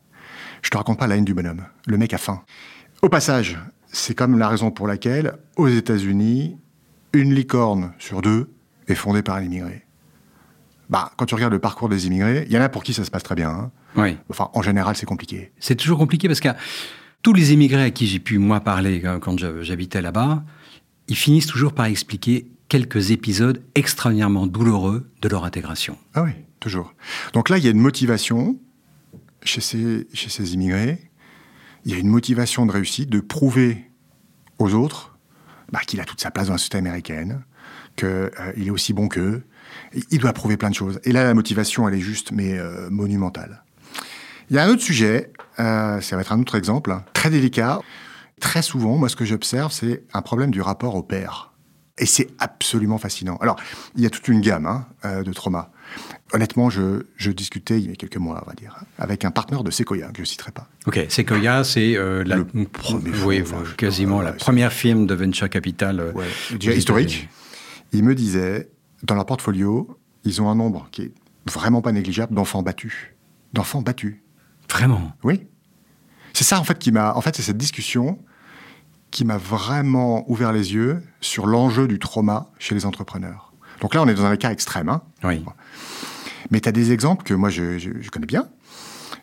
Je 0.61 0.69
te 0.69 0.77
raconte 0.77 0.99
pas 0.99 1.07
la 1.07 1.15
haine 1.17 1.25
du 1.25 1.33
bonhomme. 1.33 1.63
Le 1.87 1.97
mec 1.97 2.13
a 2.13 2.17
faim. 2.17 2.43
Au 3.01 3.09
passage, 3.09 3.57
c'est 3.91 4.13
comme 4.13 4.37
la 4.37 4.47
raison 4.47 4.69
pour 4.71 4.87
laquelle, 4.87 5.33
aux 5.55 5.67
États-Unis, 5.67 6.57
une 7.13 7.33
licorne 7.33 7.93
sur 7.97 8.21
deux 8.21 8.51
est 8.87 8.95
fondée 8.95 9.23
par 9.23 9.37
un 9.37 9.41
immigré. 9.43 9.85
Bah, 10.91 11.11
quand 11.17 11.25
tu 11.25 11.33
regardes 11.35 11.53
le 11.53 11.59
parcours 11.59 11.89
des 11.89 12.05
immigrés, 12.07 12.45
il 12.47 12.53
y 12.53 12.57
en 12.57 12.61
a 12.61 12.69
pour 12.69 12.83
qui 12.83 12.93
ça 12.93 13.03
se 13.03 13.09
passe 13.11 13.23
très 13.23 13.33
bien. 13.35 13.49
hein. 13.49 13.71
Oui. 13.95 14.17
Enfin, 14.29 14.49
en 14.53 14.61
général, 14.61 14.95
c'est 14.95 15.05
compliqué. 15.05 15.51
C'est 15.59 15.75
toujours 15.75 15.97
compliqué 15.97 16.27
parce 16.27 16.41
que 16.41 16.49
tous 17.23 17.33
les 17.33 17.53
immigrés 17.53 17.83
à 17.83 17.89
qui 17.91 18.07
j'ai 18.07 18.19
pu, 18.19 18.37
moi, 18.37 18.59
parler 18.59 19.01
quand- 19.21 19.37
j'habitais 19.61 20.01
là-bas, 20.01 20.43
ils 21.07 21.15
finissent 21.15 21.47
toujours 21.47 21.73
par 21.73 21.85
expliquer 21.85 22.51
quelques 22.67 23.11
épisodes 23.11 23.63
extraordinairement 23.75 24.47
douloureux 24.47 25.09
de 25.21 25.27
leur 25.29 25.43
intégration. 25.45 25.97
Ah 26.13 26.23
oui, 26.23 26.31
toujours. 26.59 26.93
Donc 27.33 27.49
là, 27.49 27.57
il 27.57 27.63
y 27.63 27.67
a 27.67 27.71
une 27.71 27.79
motivation 27.79 28.59
chez 29.43 29.61
ces, 29.61 30.07
chez 30.13 30.29
ces 30.29 30.53
immigrés. 30.53 30.99
Il 31.85 31.91
y 31.91 31.95
a 31.95 31.97
une 31.97 32.07
motivation 32.09 32.65
de 32.65 32.71
réussite, 32.71 33.09
de 33.09 33.19
prouver 33.21 33.89
aux 34.59 34.73
autres 34.73 35.17
bah, 35.71 35.79
qu'il 35.87 35.99
a 36.01 36.05
toute 36.05 36.21
sa 36.21 36.31
place 36.31 36.47
dans 36.47 36.53
la 36.53 36.57
société 36.57 36.77
américaine, 36.77 37.43
qu'il 37.95 38.67
est 38.67 38.71
aussi 38.71 38.93
bon 38.93 39.07
qu'eux. 39.07 39.43
Il 40.09 40.19
doit 40.19 40.33
prouver 40.33 40.57
plein 40.57 40.69
de 40.69 40.75
choses. 40.75 40.99
Et 41.03 41.11
là, 41.11 41.23
la 41.23 41.33
motivation, 41.33 41.87
elle 41.87 41.95
est 41.95 41.99
juste, 42.01 42.31
mais 42.31 42.57
euh, 42.57 42.89
monumentale. 42.89 43.63
Il 44.49 44.55
y 44.55 44.59
a 44.59 44.63
un 44.63 44.69
autre 44.69 44.81
sujet, 44.81 45.31
euh, 45.59 46.01
ça 46.01 46.15
va 46.15 46.21
être 46.21 46.31
un 46.33 46.39
autre 46.39 46.55
exemple, 46.55 46.91
hein, 46.91 47.03
très 47.13 47.29
délicat. 47.29 47.79
Très 48.39 48.61
souvent, 48.61 48.97
moi, 48.97 49.07
ce 49.07 49.15
que 49.15 49.25
j'observe, 49.25 49.71
c'est 49.71 50.03
un 50.13 50.21
problème 50.21 50.51
du 50.51 50.61
rapport 50.61 50.95
au 50.95 51.03
père. 51.03 51.51
Et 51.97 52.05
c'est 52.05 52.29
absolument 52.39 52.97
fascinant. 52.97 53.37
Alors, 53.41 53.57
il 53.95 54.01
y 54.01 54.05
a 54.05 54.09
toute 54.09 54.27
une 54.27 54.41
gamme 54.41 54.65
hein, 54.65 54.87
euh, 55.05 55.23
de 55.23 55.31
traumas. 55.33 55.69
Honnêtement, 56.33 56.69
je, 56.69 57.03
je 57.17 57.31
discutais 57.31 57.79
il 57.79 57.89
y 57.89 57.91
a 57.91 57.95
quelques 57.95 58.17
mois, 58.17 58.41
on 58.45 58.49
va 58.49 58.55
dire, 58.55 58.77
avec 58.97 59.25
un 59.25 59.31
partenaire 59.31 59.63
de 59.63 59.71
Sequoia, 59.71 60.07
que 60.07 60.15
je 60.17 60.21
ne 60.21 60.25
citerai 60.25 60.51
pas. 60.51 60.67
Ok, 60.87 60.99
Sequoia, 61.09 61.63
c'est 61.63 61.95
euh, 61.97 62.23
la 62.25 62.37
Le 62.37 62.45
premier 62.65 63.11
oui, 63.25 63.41
enfin, 63.41 63.63
quasiment 63.77 64.21
la 64.21 64.31
ouais, 64.31 64.37
première 64.37 64.71
firme 64.73 65.05
de 65.05 65.13
venture 65.13 65.49
capital. 65.49 65.99
euh, 65.99 66.11
Ouais, 66.13 66.25
aux 66.53 66.57
déjà 66.57 66.73
historique. 66.73 67.29
États-Unis. 67.91 68.01
Il 68.01 68.03
me 68.03 68.15
disait, 68.15 68.69
dans 69.03 69.15
leur 69.15 69.25
portfolio, 69.25 69.97
ils 70.23 70.41
ont 70.41 70.49
un 70.49 70.55
nombre 70.55 70.87
qui 70.91 71.03
est 71.03 71.13
vraiment 71.45 71.81
pas 71.81 71.91
négligeable 71.91 72.33
d'enfants 72.35 72.61
battus. 72.63 73.09
D'enfants 73.53 73.81
battus. 73.81 74.17
Vraiment? 74.69 75.11
Oui. 75.23 75.47
C'est 76.33 76.43
ça, 76.45 76.59
en 76.59 76.63
fait, 76.63 76.79
qui 76.79 76.91
m'a. 76.91 77.13
En 77.15 77.21
fait, 77.21 77.35
c'est 77.35 77.41
cette 77.41 77.57
discussion 77.57 78.17
qui 79.11 79.25
m'a 79.25 79.37
vraiment 79.37 80.23
ouvert 80.31 80.53
les 80.53 80.73
yeux 80.73 81.03
sur 81.19 81.45
l'enjeu 81.45 81.87
du 81.87 81.99
trauma 81.99 82.49
chez 82.59 82.73
les 82.75 82.85
entrepreneurs. 82.85 83.51
Donc 83.81 83.93
là, 83.93 84.01
on 84.01 84.07
est 84.07 84.13
dans 84.13 84.23
un 84.25 84.37
cas 84.37 84.51
extrême. 84.51 84.87
Hein 84.87 85.01
Oui. 85.23 85.43
Mais 86.49 86.61
tu 86.61 86.69
as 86.69 86.71
des 86.71 86.91
exemples 86.93 87.23
que 87.25 87.33
moi, 87.33 87.49
je, 87.49 87.77
je- 87.77 87.99
je 87.99 88.09
connais 88.09 88.25
bien, 88.25 88.47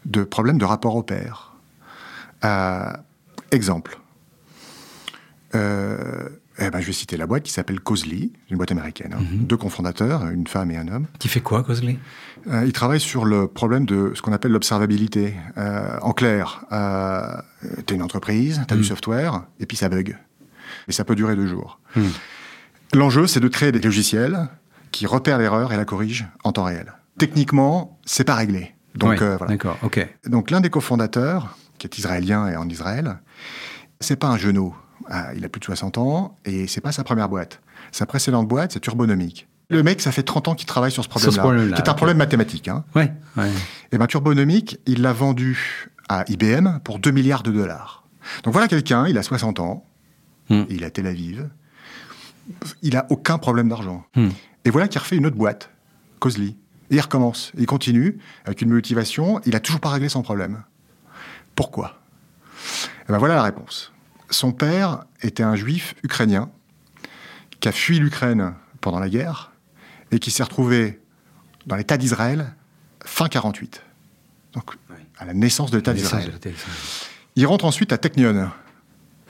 de 0.04 0.24
problèmes 0.24 0.58
de 0.58 0.64
rapport 0.66 0.94
au 0.96 1.02
père. 1.02 1.54
Euh, 2.44 2.90
exemple. 3.50 3.98
Euh, 5.54 6.28
eh 6.60 6.70
ben, 6.70 6.80
je 6.80 6.86
vais 6.86 6.92
citer 6.92 7.16
la 7.16 7.26
boîte 7.26 7.44
qui 7.44 7.52
s'appelle 7.52 7.80
Causely, 7.80 8.32
une 8.50 8.56
boîte 8.56 8.72
américaine. 8.72 9.14
hein. 9.16 9.22
Deux 9.32 9.56
cofondateurs, 9.56 10.26
une 10.28 10.46
femme 10.46 10.70
et 10.70 10.76
un 10.76 10.88
homme. 10.88 11.06
Tu 11.20 11.28
fais 11.28 11.40
quoi, 11.40 11.62
Cosley 11.62 11.98
Euh, 12.48 12.64
ils 12.66 12.72
travaillent 12.72 13.00
sur 13.00 13.24
le 13.24 13.46
problème 13.46 13.86
de 13.86 14.12
ce 14.14 14.22
qu'on 14.22 14.32
appelle 14.32 14.52
l'observabilité. 14.52 15.34
Euh, 15.56 15.98
en 16.02 16.12
clair, 16.12 16.64
euh, 16.72 17.36
tu 17.86 17.94
une 17.94 18.02
entreprise, 18.02 18.60
tu 18.66 18.74
as 18.74 18.76
du 18.76 18.84
software, 18.84 19.44
et 19.60 19.66
puis 19.66 19.76
ça 19.76 19.88
bug. 19.88 20.18
Et 20.88 20.92
ça 20.92 21.04
peut 21.04 21.14
durer 21.14 21.36
deux 21.36 21.46
jours. 21.46 21.80
L'enjeu, 22.94 23.26
c'est 23.26 23.40
de 23.40 23.48
créer 23.48 23.70
des 23.72 23.80
logiciels 23.80 24.48
qui 24.90 25.06
repèrent 25.06 25.38
l'erreur 25.38 25.72
et 25.72 25.76
la 25.76 25.84
corrigent 25.84 26.26
en 26.44 26.52
temps 26.52 26.64
réel. 26.64 26.92
Techniquement, 27.18 27.98
c'est 28.04 28.24
pas 28.24 28.34
réglé. 28.34 28.74
Donc, 28.94 29.10
Oui, 29.10 29.16
euh, 29.22 29.36
voilà. 29.36 29.52
D'accord, 29.52 29.76
ok. 29.82 30.06
Donc 30.26 30.50
l'un 30.50 30.60
des 30.60 30.70
cofondateurs, 30.70 31.56
qui 31.78 31.86
est 31.86 31.98
israélien 31.98 32.48
et 32.48 32.56
en 32.56 32.68
Israël, 32.68 33.18
c'est 34.00 34.16
pas 34.16 34.28
un 34.28 34.36
genou. 34.38 34.74
Ah, 35.08 35.32
il 35.34 35.44
a 35.44 35.48
plus 35.48 35.60
de 35.60 35.64
60 35.64 35.98
ans 35.98 36.36
et 36.44 36.66
c'est 36.66 36.80
pas 36.80 36.92
sa 36.92 37.04
première 37.04 37.28
boîte. 37.28 37.60
Sa 37.92 38.06
précédente 38.06 38.48
boîte, 38.48 38.72
c'est 38.72 38.80
Turbonomic. 38.80 39.48
Le 39.70 39.82
mec, 39.82 40.00
ça 40.00 40.12
fait 40.12 40.22
30 40.22 40.48
ans 40.48 40.54
qu'il 40.54 40.66
travaille 40.66 40.90
sur 40.90 41.04
ce 41.04 41.08
problème-là, 41.08 41.76
qui 41.76 41.82
est 41.82 41.88
un 41.88 41.94
problème 41.94 42.16
mathématique. 42.16 42.68
Hein. 42.68 42.84
Ouais, 42.94 43.12
ouais. 43.36 43.50
Et 43.92 43.98
ben 43.98 44.06
Turbonomic, 44.06 44.78
il 44.86 45.02
l'a 45.02 45.12
vendu 45.12 45.88
à 46.08 46.24
IBM 46.28 46.78
pour 46.84 46.98
2 46.98 47.10
milliards 47.10 47.42
de 47.42 47.52
dollars. 47.52 48.04
Donc 48.44 48.52
voilà 48.54 48.66
quelqu'un, 48.68 49.06
il 49.06 49.18
a 49.18 49.22
60 49.22 49.60
ans, 49.60 49.84
Hmm. 50.50 50.64
il 50.70 50.82
est 50.82 50.86
à 50.86 50.90
Tel 50.90 51.06
Aviv, 51.06 51.48
il 52.82 52.96
a 52.96 53.06
aucun 53.10 53.38
problème 53.38 53.68
d'argent. 53.68 54.04
Hmm. 54.16 54.28
Et 54.64 54.70
voilà 54.70 54.88
qu'il 54.88 54.98
refait 55.00 55.16
une 55.16 55.26
autre 55.26 55.36
boîte, 55.36 55.70
Causely. 56.20 56.56
Et 56.90 56.96
il 56.96 57.00
recommence, 57.00 57.52
il 57.58 57.66
continue 57.66 58.18
avec 58.46 58.62
une 58.62 58.70
motivation, 58.70 59.40
il 59.44 59.54
a 59.54 59.60
toujours 59.60 59.80
pas 59.80 59.90
réglé 59.90 60.08
son 60.08 60.22
problème. 60.22 60.62
Pourquoi? 61.54 62.00
Et 63.08 63.12
ben 63.12 63.18
voilà 63.18 63.34
la 63.34 63.42
réponse. 63.42 63.92
Son 64.30 64.52
père 64.52 65.04
était 65.22 65.42
un 65.42 65.56
juif 65.56 65.94
ukrainien 66.02 66.50
qui 67.60 67.68
a 67.68 67.72
fui 67.72 67.98
l'Ukraine 67.98 68.54
pendant 68.80 69.00
la 69.00 69.08
guerre 69.08 69.52
et 70.12 70.18
qui 70.18 70.30
s'est 70.30 70.42
retrouvé 70.42 71.00
dans 71.66 71.76
l'État 71.76 71.96
d'Israël 71.96 72.54
fin 73.04 73.28
48. 73.28 73.82
Donc 74.54 74.74
à 75.18 75.24
la 75.24 75.34
naissance 75.34 75.70
de 75.70 75.76
l'État 75.78 75.92
d'Israël. 75.94 76.32
Il 77.36 77.46
rentre 77.46 77.64
ensuite 77.64 77.92
à 77.92 77.98
Technion. 77.98 78.48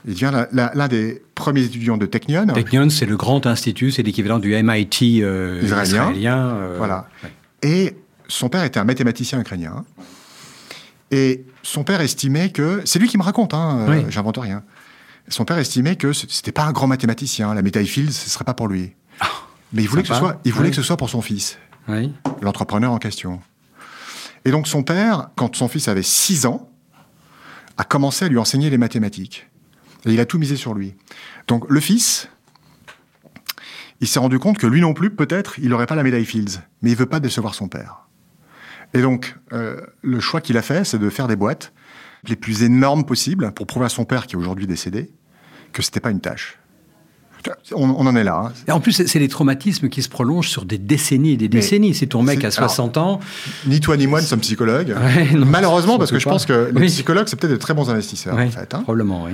Il 0.07 0.15
devient 0.15 0.47
l'un 0.53 0.89
des 0.89 1.23
premiers 1.35 1.65
étudiants 1.65 1.97
de 1.97 2.07
Technion. 2.07 2.47
Technion, 2.47 2.89
c'est 2.91 3.07
le 3.07 3.17
grand 3.17 3.47
institut, 3.47 3.91
c'est 3.91 4.03
l'équivalent 4.03 4.39
du 4.39 4.51
MIT 4.63 5.23
euh, 5.23 5.61
Israélien. 5.63 6.03
israélien. 6.11 6.39
euh, 6.57 6.75
Voilà. 6.79 7.09
ouais. 7.25 7.33
Et 7.63 7.97
son 8.29 8.49
père 8.49 8.65
était 8.65 8.79
un 8.79 8.85
mathématicien 8.85 9.41
ukrainien. 9.41 9.85
Et 11.11 11.45
son 11.63 11.85
père 11.85 12.01
estimait 12.01 12.51
que. 12.51 12.83
C'est 12.85 12.99
lui 12.99 13.09
qui 13.09 13.19
me 13.19 13.23
raconte, 13.23 13.55
hein, 13.55 13.87
euh, 13.89 14.05
j'invente 14.11 14.39
rien. 14.39 14.63
Son 15.29 15.45
père 15.45 15.59
estimait 15.59 15.97
que 15.97 16.13
ce- 16.13 16.27
c'était 16.29 16.53
pas 16.53 16.65
un 16.65 16.73
grand 16.73 16.87
mathématicien. 16.87 17.55
La 17.55 17.63
médaille 17.63 17.87
Fields, 17.87 18.13
ce 18.13 18.31
serait 18.31 18.45
pas 18.45 18.55
pour 18.55 18.69
lui. 18.69 18.95
Mais 19.73 19.83
il 19.83 19.89
voulait, 19.89 20.03
que 20.03 20.09
ce, 20.09 20.15
Ah, 20.15 20.19
soit, 20.19 20.41
il 20.45 20.53
voulait 20.53 20.67
Oui. 20.67 20.71
que 20.71 20.77
ce 20.77 20.83
soit 20.83 20.97
pour 20.97 21.11
son 21.11 21.21
fils, 21.21 21.59
Oui. 21.89 22.13
l'entrepreneur 22.41 22.93
en 22.93 22.99
question. 22.99 23.41
Et 24.47 24.51
donc 24.51 24.67
son 24.67 24.83
père, 24.83 25.29
quand 25.37 25.55
son 25.57 25.69
fils 25.69 25.89
avait 25.89 26.03
6 26.03 26.47
ans, 26.47 26.71
a 27.77 27.85
commencé 27.85 28.25
à 28.25 28.29
lui 28.29 28.39
enseigner 28.39 28.71
les 28.71 28.79
mathématiques. 28.79 29.49
Et 30.07 30.13
il 30.15 30.21
a 30.21 30.25
tout 30.25 30.39
misé 30.39 30.57
sur 30.57 30.73
lui. 30.73 30.95
Donc 31.49 31.65
le 31.69 31.81
fils, 31.81 32.29
il 34.01 34.07
s'est 34.09 34.19
rendu 34.21 34.39
compte 34.39 34.57
que 34.59 34.67
lui 34.67 34.81
non 34.81 34.95
plus, 34.95 35.11
peut-être, 35.11 35.59
il 35.59 35.69
n'aurait 35.69 35.87
pas 35.87 35.97
la 35.97 36.03
médaille 36.03 36.25
Fields. 36.25 36.61
Mais 36.83 36.91
il 36.93 36.97
veut 36.97 37.07
pas 37.07 37.21
décevoir 37.21 37.55
son 37.55 37.69
père. 37.69 38.07
Et 38.95 39.03
donc, 39.03 39.37
euh, 39.53 39.81
le 40.03 40.21
choix 40.21 40.41
qu'il 40.41 40.57
a 40.57 40.63
fait, 40.63 40.85
c'est 40.85 40.99
de 40.99 41.11
faire 41.11 41.29
des 41.29 41.37
boîtes 41.37 41.73
les 42.25 42.37
plus 42.37 42.63
énormes 42.63 43.05
possibles 43.05 43.53
pour 43.53 43.67
prouver 43.67 43.87
à 43.87 43.91
son 43.91 44.05
père, 44.05 44.27
qui 44.27 44.35
est 44.35 44.39
aujourd'hui 44.39 44.67
décédé, 44.67 45.11
que 45.73 45.83
c'était 45.83 46.01
pas 46.01 46.11
une 46.11 46.21
tâche. 46.21 46.59
On, 47.73 47.89
on 47.91 48.07
en 48.07 48.17
est 48.17 48.25
là. 48.25 48.47
hein. 48.49 48.53
Et 48.67 48.73
en 48.73 48.81
plus, 48.81 48.93
c'est 48.93 49.07
c'est 49.07 49.21
des 49.21 49.29
traumatismes 49.29 49.89
qui 49.89 50.03
se 50.03 50.09
prolongent 50.09 50.49
sur 50.49 50.65
des 50.65 50.77
décennies 50.77 51.33
et 51.33 51.37
des 51.37 51.49
décennies. 51.49 51.95
Si 51.95 52.07
ton 52.09 52.23
mec 52.23 52.41
c'est- 52.41 52.47
a 52.49 52.51
60 52.51 52.97
ans, 52.99 53.21
Ni 53.67 53.81
toi 53.81 53.97
ni 53.97 54.07
moi 54.07 54.21
ne 54.21 54.27
sommes 54.27 54.41
psychologues. 54.41 54.95
Ouais, 54.99 55.33
non, 55.33 55.47
Malheureusement, 55.47 55.99
parce 55.99 56.11
que 56.11 56.19
je 56.19 56.29
pense 56.29 56.45
que 56.47 56.71
les 56.75 56.87
psychologues, 56.87 57.27
c'est 57.29 57.39
peut-être 57.39 57.53
de 57.53 57.57
très 57.57 57.75
bons 57.75 57.89
investisseurs, 57.91 58.35
ouais, 58.35 58.47
en 58.47 58.51
fait. 58.51 58.75
hein. 58.75 58.83
probablement, 58.83 59.25
oui. 59.25 59.33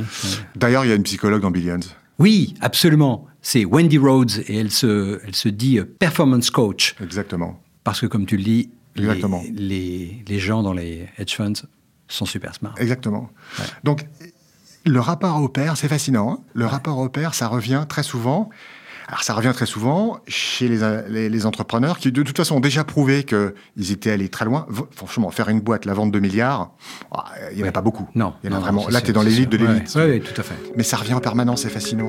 D'ailleurs, 0.55 0.85
il 0.85 0.89
y 0.89 0.93
a 0.93 0.97
une 0.97 1.03
psychologue 1.03 1.41
dans 1.41 1.51
Billions. 1.51 1.81
Oui, 2.19 2.55
absolument. 2.61 3.27
C'est 3.43 3.65
Wendy 3.65 3.99
Rhodes 3.99 4.45
et 4.47 4.59
elle 4.59 4.71
se, 4.71 5.21
elle 5.27 5.35
se 5.35 5.49
dit 5.49 5.79
euh, 5.79 5.85
performance 5.85 6.51
coach 6.51 6.95
Exactement. 7.03 7.61
parce 7.83 8.01
que, 8.01 8.07
comme 8.07 8.27
tu 8.27 8.37
le 8.37 8.45
dis, 8.45 8.71
les, 8.97 9.05
Exactement. 9.05 9.43
les, 9.53 10.23
les 10.29 10.39
gens 10.39 10.63
dans 10.63 10.73
les 10.75 11.09
hedge 11.19 11.35
funds 11.35 11.53
sont 12.07 12.27
super 12.27 12.55
smart. 12.55 12.75
Exactement. 12.79 13.31
Donc, 13.83 14.07
le 14.85 15.01
rapport 15.01 15.41
au 15.43 15.49
père, 15.49 15.77
c'est 15.77 15.89
fascinant. 15.89 16.33
hein. 16.33 16.39
Le 16.55 16.67
rapport 16.67 16.99
au 16.99 17.09
père, 17.09 17.35
ça 17.35 17.49
revient 17.49 17.85
très 17.89 18.03
souvent. 18.03 18.51
Alors, 19.07 19.23
ça 19.23 19.35
revient 19.35 19.53
très 19.55 19.67
souvent 19.67 20.19
chez 20.27 20.67
les, 20.67 20.79
les- 21.09 21.29
les 21.29 21.47
entrepreneurs 21.47 21.99
qui, 21.99 22.11
de 22.11 22.23
toute 22.23 22.37
façon, 22.39 22.57
ont 22.57 22.61
déjà 22.61 22.85
prouvé 22.85 23.25
qu'ils 23.25 23.93
étaient 23.93 24.11
allés 24.11 24.31
très 24.31 24.47
loin. 24.47 24.67
Franchement, 24.93 25.31
faire 25.31 25.51
une 25.51 25.61
boîte, 25.61 25.85
la 25.85 25.93
vente 25.93 26.11
de 26.11 26.19
milliards, 26.21 26.71
ah, 27.13 27.27
il 27.53 27.59
n'y 27.59 27.65
en 27.65 27.69
a 27.69 27.73
pas 27.73 27.83
beaucoup. 27.83 28.09
Non, 28.15 28.33
Il 28.43 28.49
y 28.49 28.53
en 28.53 28.57
a 28.57 28.59
non, 28.61 28.63
vraiment. 28.63 28.89
Là, 28.89 29.03
tu 29.03 29.11
es 29.11 29.13
dans 29.13 29.23
l'élite 29.23 29.51
de 29.51 29.59
l'élite. 29.59 29.95
ouais, 29.95 30.05
ouais, 30.07 30.21
tout 30.21 30.39
à 30.41 30.43
fait. 30.43 30.55
Mais 30.77 30.83
ça 30.85 30.97
revient 30.97 31.13
en 31.15 31.21
permanence, 31.21 31.63
c'est 31.63 31.69
fascinant. 31.71 32.09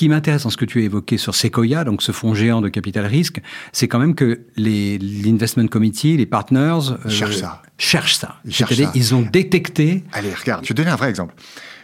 Qui 0.00 0.08
m'intéresse 0.08 0.44
dans 0.44 0.50
ce 0.50 0.56
que 0.56 0.64
tu 0.64 0.78
as 0.80 0.84
évoqué 0.84 1.18
sur 1.18 1.34
Sequoia, 1.34 1.84
donc 1.84 2.00
ce 2.00 2.10
fonds 2.10 2.32
géant 2.32 2.62
de 2.62 2.70
capital 2.70 3.04
risque, 3.04 3.42
c'est 3.70 3.86
quand 3.86 3.98
même 3.98 4.14
que 4.14 4.46
les 4.56 4.96
l'investment 4.96 5.66
committee, 5.66 6.16
les 6.16 6.24
partners 6.24 6.78
euh, 7.04 7.08
cherchent 7.10 7.36
ça. 7.36 7.60
Cherchent 7.76 8.14
ça. 8.16 8.36
Ils 8.46 8.54
cherchent 8.54 8.76
ça. 8.76 8.90
ils 8.94 9.14
ont 9.14 9.20
détecté. 9.20 10.02
Allez, 10.14 10.32
regarde, 10.32 10.64
je 10.64 10.70
vais 10.70 10.74
te 10.74 10.80
donner 10.80 10.90
un 10.90 10.96
vrai 10.96 11.10
exemple. 11.10 11.34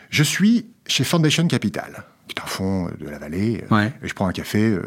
Je 0.08 0.22
suis 0.22 0.64
chez 0.86 1.04
Foundation 1.04 1.46
Capital, 1.46 2.04
qui 2.26 2.34
est 2.38 2.40
un 2.42 2.46
fonds 2.46 2.88
de 2.98 3.06
la 3.06 3.18
vallée, 3.18 3.62
euh, 3.70 3.74
Ouais. 3.76 3.92
et 4.02 4.08
je 4.08 4.14
prends 4.14 4.26
un 4.26 4.32
café, 4.32 4.62
euh, 4.66 4.80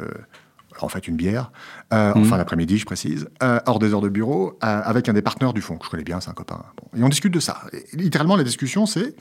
en 0.82 0.90
fait 0.90 1.08
une 1.08 1.16
bière, 1.16 1.52
euh, 1.94 2.14
en 2.16 2.24
fin 2.24 2.38
d'après-midi, 2.38 2.80
je 2.80 2.86
précise, 2.86 3.28
euh, 3.44 3.60
hors 3.68 3.78
des 3.78 3.94
heures 3.94 4.02
de 4.02 4.10
bureau, 4.10 4.58
euh, 4.64 4.82
avec 4.84 5.08
un 5.08 5.14
des 5.14 5.22
partenaires 5.22 5.54
du 5.54 5.62
fonds, 5.62 5.78
que 5.78 5.86
je 5.86 5.92
connais 5.92 6.04
bien, 6.04 6.20
c'est 6.20 6.32
un 6.32 6.34
copain. 6.34 6.64
Bon, 6.82 7.00
et 7.00 7.04
on 7.04 7.10
discute 7.10 7.32
de 7.34 7.40
ça. 7.40 7.62
Et 7.74 7.96
littéralement, 7.96 8.36
la 8.38 8.44
discussion, 8.44 8.88
c'est 8.88 9.14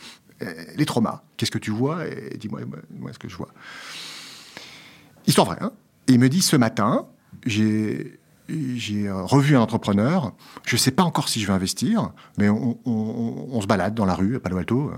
les 0.77 0.87
traumas. 0.87 1.25
Qu'est-ce 1.37 1.51
que 1.51 1.59
tu 1.59 1.73
vois? 1.73 2.07
Et 2.07 2.37
dis-moi 2.39 2.61
moi, 2.65 2.79
moi, 2.97 3.13
ce 3.13 3.19
que 3.19 3.29
je 3.29 3.37
vois. 3.37 3.49
Histoire 5.29 5.47
vraie. 5.47 5.59
Hein 5.61 5.71
et 6.09 6.13
il 6.15 6.19
me 6.19 6.29
dit, 6.29 6.43
ce 6.43 6.57
matin, 6.57 7.07
j'ai 7.47 8.19
j'ai 8.49 9.07
euh, 9.09 9.23
revu 9.25 9.57
un 9.57 9.61
entrepreneur. 9.61 10.33
Je 10.65 10.75
ne 10.75 10.79
sais 10.79 10.91
pas 10.91 11.03
encore 11.03 11.29
si 11.29 11.39
je 11.41 11.47
vais 11.47 11.53
investir, 11.53 12.13
mais 12.39 12.49
on, 12.49 12.79
on- 12.87 13.47
on 13.53 13.61
se 13.61 13.67
balade 13.67 13.95
dans 13.95 14.07
la 14.07 14.15
rue 14.15 14.37
à 14.37 14.41
Palo 14.41 14.57
Alto. 14.57 14.91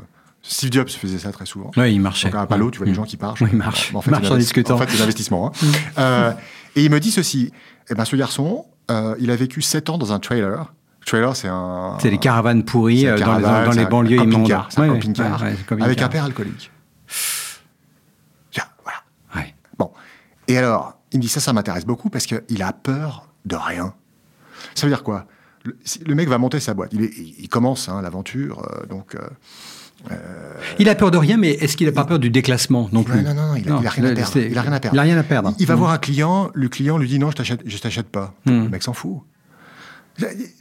Steve 0.43 0.71
Jobs 0.73 0.89
faisait 0.89 1.19
ça 1.19 1.33
très 1.33 1.47
souvent. 1.47 1.73
Oui, 1.77 1.93
il 1.93 2.01
marchait. 2.01 2.31
Donc 2.31 2.41
à 2.41 2.47
Palo, 2.47 2.71
tu 2.71 2.79
vois 2.79 2.87
les 2.87 2.93
Mm. 2.93 2.95
gens 2.95 3.03
qui 3.05 3.17
marchent. 3.21 3.43
Oui, 3.43 3.49
ils 3.53 3.59
marchent. 3.59 3.91
Ils 3.91 4.11
marchent 4.11 4.27
c'est 4.29 4.33
en 4.33 4.37
discutant. 4.37 4.75
En 4.77 4.79
fait, 4.79 4.89
c'est 4.89 4.99
l'investissement. 4.99 5.49
hein. 5.49 5.67
Euh, 5.99 6.33
et 6.77 6.85
il 6.85 6.91
me 6.93 7.01
dit 7.01 7.11
ceci. 7.11 7.53
Eh 7.91 7.95
ben, 7.97 8.05
ce 8.05 8.15
garçon, 8.15 8.67
euh, 8.91 9.17
il 9.19 9.33
a 9.33 9.37
vécu 9.37 9.61
7 9.63 9.91
ans 9.91 9.99
dans 9.99 10.13
un 10.13 10.21
trailer. 10.21 10.73
Trailer, 11.05 11.35
c'est 11.35 11.49
un. 11.49 11.99
C'est 12.01 12.11
des 12.11 12.19
caravanes 12.19 12.63
pourries 12.65 13.07
euh, 13.09 13.11
dans, 13.19 13.37
les- 13.37 13.43
caravane, 13.43 13.65
dans 13.65 13.73
c'est 13.73 13.79
les 13.81 13.87
banlieues 13.87 14.17
immondes. 14.19 14.31
camping-car, 14.49 14.67
C'est 14.71 14.79
un 14.81 14.83
Ouais, 14.85 15.01
ouais, 15.73 15.83
avec 15.83 16.01
un 16.03 16.09
père 16.09 16.25
alcoolique. 16.25 16.71
Tiens, 18.51 18.65
voilà. 18.85 18.99
Ouais. 19.35 19.55
Bon. 19.79 19.91
Et 20.51 20.59
alors, 20.59 20.99
il 21.13 21.19
me 21.19 21.23
dit 21.23 21.29
ça, 21.29 21.41
ça 21.41 21.53
m'intéresse 21.53 21.87
beaucoup 21.87 22.11
parce 22.11 22.27
qu'il 22.27 22.63
a 22.63 22.73
peur 22.73 23.29
de 23.45 23.57
rien. 23.57 23.95
Ça 24.75 24.87
veut 24.87 24.93
dire 24.93 25.03
quoi? 25.05 25.27
Le, 25.65 26.15
mec 26.15 26.29
va 26.29 26.39
monter 26.39 26.59
sa 26.59 26.75
boîte. 26.75 26.91
Il, 26.93 27.03
est- 27.05 27.13
il- 27.17 27.35
il 27.39 27.49
commence 27.49 27.89
hein, 27.89 28.01
l'aventure, 28.03 28.67
euh, 28.73 28.87
donc. 28.87 29.15
euh, 29.15 30.15
Il 30.79 30.89
a 30.89 30.95
peur 30.95 31.11
de 31.11 31.19
rien, 31.19 31.37
mais 31.37 31.51
est-ce 31.51 31.77
qu'il 31.77 31.87
n'a 31.87 31.93
pas 31.93 32.05
peur 32.05 32.19
du 32.19 32.31
déclassement 32.31 32.89
non 32.93 33.03
plus? 33.05 33.23
Non, 33.23 33.35
non, 33.35 33.47
non, 33.49 33.55
il 33.57 33.71
a, 33.71 33.79
il 33.81 33.87
a 33.87 33.91
rien 33.91 34.05
à 34.07 34.15
perdre. 34.15 34.37
Il 34.39 34.59
a 34.59 34.63
rien 34.63 34.73
à 34.73 34.81
perdre. 34.81 34.95
Il 34.97 34.99
a 34.99 35.03
rien 35.03 35.19
à 35.19 35.23
perdre. 35.23 35.55
Il 35.59 35.67
va 35.67 35.75
Mm. 35.75 35.79
voir 35.79 35.91
un 35.93 35.99
client, 35.99 36.51
le 36.55 36.69
client 36.69 36.97
lui 36.99 37.07
dit 37.09 37.19
non, 37.19 37.31
je 37.31 37.55
je 37.65 37.79
t'achète 37.79 38.09
pas. 38.09 38.35
Mm. 38.47 38.51
Le 38.65 38.69
mec 38.71 38.83
s'en 38.83 38.93
fout. 38.95 39.21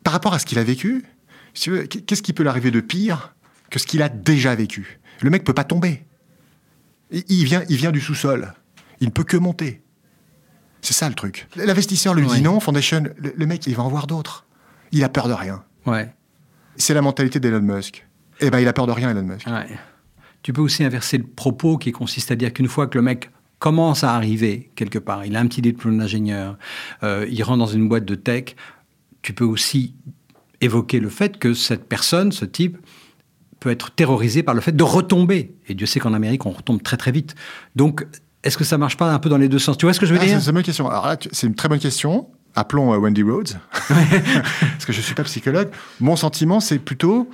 Par 0.03 0.13
rapport 0.13 0.33
à 0.33 0.39
ce 0.39 0.45
qu'il 0.45 0.59
a 0.59 0.63
vécu, 0.63 1.05
si 1.53 1.69
qu'est-ce 2.05 2.21
qui 2.21 2.33
peut 2.33 2.43
l'arriver 2.43 2.69
de 2.71 2.79
pire 2.81 3.33
que 3.69 3.79
ce 3.79 3.87
qu'il 3.87 4.01
a 4.01 4.09
déjà 4.09 4.53
vécu? 4.55 4.99
Le 5.21 5.29
mec 5.29 5.43
peut 5.43 5.53
pas 5.53 5.63
tomber. 5.63 6.05
Il 7.11 7.23
il 7.29 7.45
vient, 7.45 7.63
il 7.69 7.77
vient 7.77 7.91
du 7.91 8.01
sous-sol. 8.01 8.53
Il 9.01 9.07
ne 9.07 9.11
peut 9.11 9.23
que 9.23 9.37
monter. 9.37 9.81
C'est 10.81 10.93
ça 10.93 11.09
le 11.09 11.15
truc. 11.15 11.47
L'investisseur 11.55 12.13
lui 12.13 12.25
Ouais. 12.25 12.37
dit 12.37 12.41
non, 12.41 12.59
Foundation, 12.59 13.03
le, 13.17 13.33
le 13.35 13.45
mec, 13.45 13.65
il 13.67 13.75
va 13.75 13.83
en 13.83 13.89
voir 13.89 14.07
d'autres. 14.07 14.45
Il 14.91 15.03
a 15.03 15.09
peur 15.09 15.27
de 15.27 15.33
rien. 15.33 15.63
Ouais. 15.85 16.13
C'est 16.77 16.93
la 16.93 17.01
mentalité 17.01 17.39
d'Elon 17.39 17.61
Musk. 17.61 18.05
Eh 18.39 18.49
ben, 18.49 18.59
il 18.59 18.67
a 18.67 18.73
peur 18.73 18.87
de 18.87 18.91
rien, 18.93 19.09
Elon 19.11 19.23
Musk. 19.23 19.47
Ouais. 19.47 19.67
Tu 20.41 20.53
peux 20.53 20.61
aussi 20.61 20.83
inverser 20.85 21.17
le 21.17 21.25
propos 21.25 21.77
qui 21.77 21.91
consiste 21.91 22.31
à 22.31 22.35
dire 22.35 22.53
qu'une 22.53 22.69
fois 22.69 22.87
que 22.87 22.97
le 22.97 23.01
mec 23.01 23.29
commence 23.59 24.05
à 24.05 24.15
arriver 24.15 24.71
quelque 24.75 24.99
part, 24.99 25.25
il 25.25 25.35
a 25.35 25.41
un 25.41 25.47
petit 25.47 25.61
diplôme 25.61 25.97
d'ingénieur, 25.97 26.57
euh, 27.03 27.27
il 27.29 27.43
rentre 27.43 27.59
dans 27.59 27.65
une 27.67 27.89
boîte 27.89 28.05
de 28.05 28.15
tech, 28.15 28.55
tu 29.21 29.33
peux 29.33 29.43
aussi 29.43 29.95
évoqué 30.61 31.01
le 31.01 31.09
fait 31.09 31.37
que 31.37 31.53
cette 31.53 31.83
personne, 31.89 32.31
ce 32.31 32.45
type, 32.45 32.77
peut 33.59 33.69
être 33.69 33.91
terrorisé 33.91 34.43
par 34.43 34.55
le 34.55 34.61
fait 34.61 34.71
de 34.71 34.83
retomber. 34.83 35.53
Et 35.67 35.73
Dieu 35.73 35.85
sait 35.85 35.99
qu'en 35.99 36.13
Amérique, 36.13 36.45
on 36.45 36.51
retombe 36.51 36.81
très 36.81 36.95
très 36.95 37.11
vite. 37.11 37.35
Donc, 37.75 38.05
est-ce 38.43 38.57
que 38.57 38.63
ça 38.63 38.77
marche 38.77 38.97
pas 38.97 39.11
un 39.13 39.19
peu 39.19 39.29
dans 39.29 39.37
les 39.37 39.49
deux 39.49 39.59
sens? 39.59 39.77
Tu 39.77 39.85
vois 39.85 39.93
ce 39.93 39.99
que 39.99 40.05
je 40.05 40.13
veux 40.13 40.19
Ah, 40.21 40.25
dire? 40.25 40.39
C'est 40.41 40.47
une 40.49 40.53
bonne 40.53 40.63
question. 40.63 40.89
Alors 40.89 41.07
là, 41.07 41.17
tu- 41.17 41.29
c'est 41.31 41.47
une 41.47 41.55
très 41.55 41.67
bonne 41.69 41.79
question. 41.79 42.29
Appelons 42.55 42.93
euh, 42.93 42.97
Wendy 42.97 43.21
Rhodes, 43.23 43.59
parce 43.89 44.85
que 44.85 44.93
je 44.93 45.01
suis 45.01 45.13
pas 45.15 45.23
psychologue. 45.23 45.69
Mon 45.99 46.15
sentiment, 46.15 46.59
c'est 46.59 46.79
plutôt, 46.79 47.29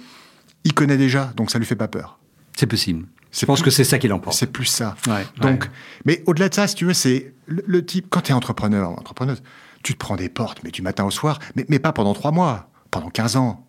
il 0.64 0.74
connaît 0.74 0.98
déjà, 0.98 1.32
donc 1.38 1.52
ça 1.52 1.60
lui 1.60 1.66
fait 1.66 1.76
pas 1.76 1.88
peur. 1.88 2.20
C'est 2.58 2.68
possible. 2.68 3.06
Je 3.32 3.46
pense 3.46 3.60
plus- 3.62 3.66
que 3.66 3.72
c'est 3.72 3.84
ça 3.84 3.98
qui 4.00 4.08
l'emporte. 4.08 4.36
C'est 4.38 4.52
plus 4.52 4.66
ça. 4.66 4.96
Ouais, 5.08 5.26
Donc, 5.42 5.64
ouais. 5.64 5.70
mais 6.06 6.24
au-delà 6.26 6.50
de 6.50 6.54
ça, 6.54 6.68
si 6.68 6.76
tu 6.76 6.86
veux, 6.86 6.94
c'est 6.94 7.34
le, 7.48 7.64
le 7.68 7.86
type. 7.86 8.08
Quand 8.10 8.22
tu 8.22 8.32
es 8.32 8.34
entrepreneur, 8.36 8.90
entrepreneuse, 8.90 9.42
tu 9.84 9.94
te 9.94 9.98
prends 10.00 10.16
des 10.16 10.30
portes, 10.30 10.60
mais 10.64 10.72
du 10.72 10.82
matin 10.82 11.04
au 11.06 11.12
soir, 11.12 11.40
mais, 11.56 11.66
mais 11.70 11.80
pas 11.80 11.92
pendant 11.94 12.14
trois 12.14 12.32
mois, 12.32 12.70
pendant 12.92 13.10
15 13.10 13.36
ans. 13.36 13.62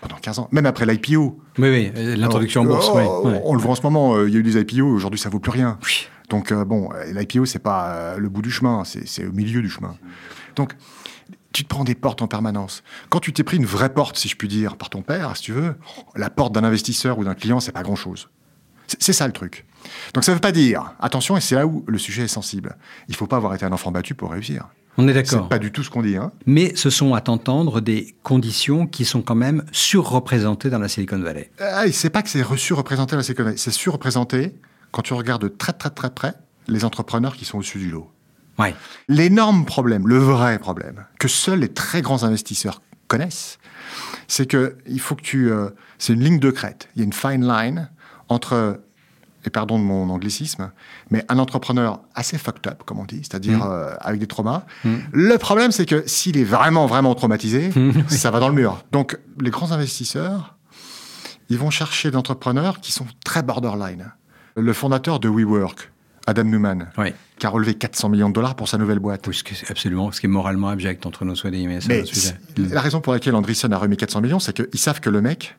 Pendant 0.00 0.16
15 0.16 0.38
ans, 0.38 0.48
même 0.50 0.66
après 0.66 0.86
l'IPO. 0.86 1.38
Oui, 1.58 1.68
oui, 1.68 1.92
euh, 1.96 2.16
l'introduction 2.16 2.62
en 2.62 2.64
bourse, 2.64 2.90
Oh, 2.92 3.22
oui. 3.24 3.32
ouais. 3.32 3.40
On 3.44 3.54
le 3.54 3.60
voit 3.60 3.72
en 3.72 3.74
ce 3.74 3.82
moment, 3.82 4.14
euh, 4.14 4.28
il 4.28 4.34
y 4.34 4.36
a 4.36 4.40
eu 4.40 4.42
des 4.42 4.58
IPO, 4.58 4.86
aujourd'hui 4.86 5.18
ça 5.20 5.28
vaut 5.28 5.40
plus 5.40 5.50
rien. 5.50 5.78
Oui. 5.84 6.08
Donc 6.30 6.52
euh, 6.52 6.64
bon, 6.64 6.88
euh, 6.94 7.12
l'IPO 7.12 7.44
c'est 7.44 7.58
pas 7.58 7.90
euh, 7.90 8.16
le 8.16 8.28
bout 8.28 8.40
du 8.40 8.50
chemin, 8.50 8.84
c'est 8.84 9.06
c'est 9.06 9.26
au 9.26 9.32
milieu 9.32 9.60
du 9.60 9.68
chemin. 9.68 9.96
Donc 10.56 10.74
tu 11.52 11.64
te 11.64 11.68
prends 11.68 11.84
des 11.84 11.96
portes 11.96 12.22
en 12.22 12.28
permanence. 12.28 12.82
Quand 13.08 13.18
tu 13.18 13.32
t'es 13.32 13.42
pris 13.42 13.56
une 13.56 13.66
vraie 13.66 13.92
porte, 13.92 14.16
si 14.16 14.28
je 14.28 14.36
puis 14.36 14.46
dire, 14.46 14.76
par 14.76 14.88
ton 14.88 15.02
père, 15.02 15.36
si 15.36 15.42
tu 15.42 15.52
veux, 15.52 15.74
la 16.14 16.30
porte 16.30 16.54
d'un 16.54 16.62
investisseur 16.62 17.18
ou 17.18 17.24
d'un 17.24 17.34
client, 17.34 17.58
c'est 17.58 17.72
pas 17.72 17.82
grand-chose. 17.82 18.30
C'est 18.86 19.02
c'est 19.02 19.12
ça 19.12 19.26
le 19.26 19.32
truc. 19.32 19.66
Donc 20.14 20.22
ça 20.24 20.32
veut 20.32 20.40
pas 20.40 20.52
dire, 20.52 20.94
attention, 21.00 21.36
et 21.36 21.40
c'est 21.40 21.56
là 21.56 21.66
où 21.66 21.84
le 21.88 21.98
sujet 21.98 22.22
est 22.22 22.28
sensible, 22.28 22.76
il 23.08 23.16
faut 23.16 23.26
pas 23.26 23.36
avoir 23.36 23.54
été 23.54 23.64
un 23.64 23.72
enfant 23.72 23.90
battu 23.90 24.14
pour 24.14 24.30
réussir. 24.30 24.68
On 24.96 25.08
est 25.08 25.14
C'est 25.14 25.34
d'accord. 25.34 25.48
pas 25.48 25.58
du 25.58 25.72
tout 25.72 25.82
ce 25.82 25.90
qu'on 25.90 26.02
dit. 26.02 26.16
Hein. 26.16 26.32
Mais 26.46 26.72
ce 26.74 26.90
sont, 26.90 27.14
à 27.14 27.20
t'entendre, 27.20 27.80
des 27.80 28.14
conditions 28.22 28.86
qui 28.86 29.04
sont 29.04 29.22
quand 29.22 29.34
même 29.36 29.64
surreprésentées 29.72 30.68
dans 30.68 30.78
la 30.78 30.88
Silicon 30.88 31.18
Valley. 31.18 31.50
Ah, 31.60 31.84
c'est 31.90 32.10
pas 32.10 32.22
que 32.22 32.28
c'est 32.28 32.44
surreprésenté 32.56 33.16
la 33.16 33.22
sécurité, 33.22 33.56
c'est 33.56 33.70
surreprésenté 33.70 34.54
quand 34.92 35.02
tu 35.02 35.14
regardes 35.14 35.42
de 35.42 35.48
très 35.48 35.72
très 35.72 35.90
très 35.90 36.10
près 36.10 36.34
les 36.68 36.84
entrepreneurs 36.84 37.36
qui 37.36 37.44
sont 37.44 37.58
au-dessus 37.58 37.78
du 37.78 37.90
lot. 37.90 38.10
Ouais. 38.58 38.74
L'énorme 39.08 39.64
problème, 39.64 40.06
le 40.06 40.18
vrai 40.18 40.58
problème, 40.58 41.04
que 41.18 41.28
seuls 41.28 41.60
les 41.60 41.72
très 41.72 42.02
grands 42.02 42.24
investisseurs 42.24 42.82
connaissent, 43.08 43.58
c'est 44.28 44.46
que 44.46 44.76
il 44.86 45.00
faut 45.00 45.16
que 45.16 45.22
tu, 45.22 45.50
euh, 45.50 45.70
c'est 45.98 46.12
une 46.12 46.22
ligne 46.22 46.38
de 46.38 46.50
crête. 46.50 46.88
Il 46.94 47.00
y 47.00 47.02
a 47.02 47.04
une 47.04 47.12
fine 47.12 47.46
line 47.46 47.90
entre, 48.28 48.80
et 49.44 49.50
pardon 49.50 49.78
de 49.78 49.84
mon 49.84 50.10
anglicisme, 50.10 50.70
mais 51.10 51.24
un 51.28 51.38
entrepreneur 51.38 52.00
assez 52.14 52.38
fucked 52.38 52.70
up, 52.70 52.82
comme 52.84 52.98
on 52.98 53.04
dit, 53.04 53.20
c'est-à-dire 53.22 53.64
euh, 53.64 53.94
avec 54.00 54.20
des 54.20 54.26
traumas. 54.26 54.64
Le 55.12 55.36
problème, 55.38 55.72
c'est 55.72 55.86
que 55.86 56.06
s'il 56.06 56.36
est 56.36 56.44
vraiment 56.44 56.86
vraiment 56.86 57.14
traumatisé, 57.14 57.70
ça 58.08 58.30
va 58.30 58.40
dans 58.40 58.48
le 58.48 58.54
mur. 58.54 58.84
Donc, 58.92 59.18
les 59.40 59.50
grands 59.50 59.72
investisseurs, 59.72 60.56
ils 61.48 61.58
vont 61.58 61.70
chercher 61.70 62.10
des 62.10 62.16
entrepreneurs 62.16 62.80
qui 62.80 62.92
sont 62.92 63.06
très 63.24 63.42
borderline. 63.42 64.12
Le 64.56 64.72
fondateur 64.72 65.20
de 65.20 65.28
WeWork, 65.28 65.90
Adam 66.26 66.44
Newman, 66.44 66.88
qui 67.38 67.46
a 67.46 67.48
relevé 67.48 67.74
400 67.74 68.08
millions 68.10 68.28
de 68.28 68.34
dollars 68.34 68.54
pour 68.54 68.68
sa 68.68 68.78
nouvelle 68.78 68.98
boîte. 68.98 69.26
Oui, 69.26 69.34
ce 69.34 69.44
qui 69.44 69.54
est 69.54 69.70
absolument, 69.70 70.12
ce 70.12 70.20
qui 70.20 70.26
est 70.26 70.30
moralement 70.30 70.68
abject 70.68 71.06
entre 71.06 71.24
nos 71.24 71.34
souhaits 71.34 71.52
mais 71.52 71.78
Mais 71.88 72.04
sujet. 72.04 72.34
la 72.56 72.80
raison 72.80 73.00
pour 73.00 73.12
laquelle 73.12 73.34
Andreessen 73.34 73.72
a 73.72 73.78
remis 73.78 73.96
400 73.96 74.20
millions, 74.20 74.38
c'est 74.38 74.54
qu'ils 74.54 74.80
savent 74.80 75.00
que 75.00 75.10
le 75.10 75.20
mec 75.20 75.56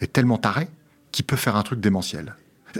est 0.00 0.12
tellement 0.12 0.38
taré 0.38 0.68
qu'il 1.12 1.24
peut 1.24 1.36
faire 1.36 1.56
un 1.56 1.62
truc 1.62 1.80
démentiel. 1.80 2.34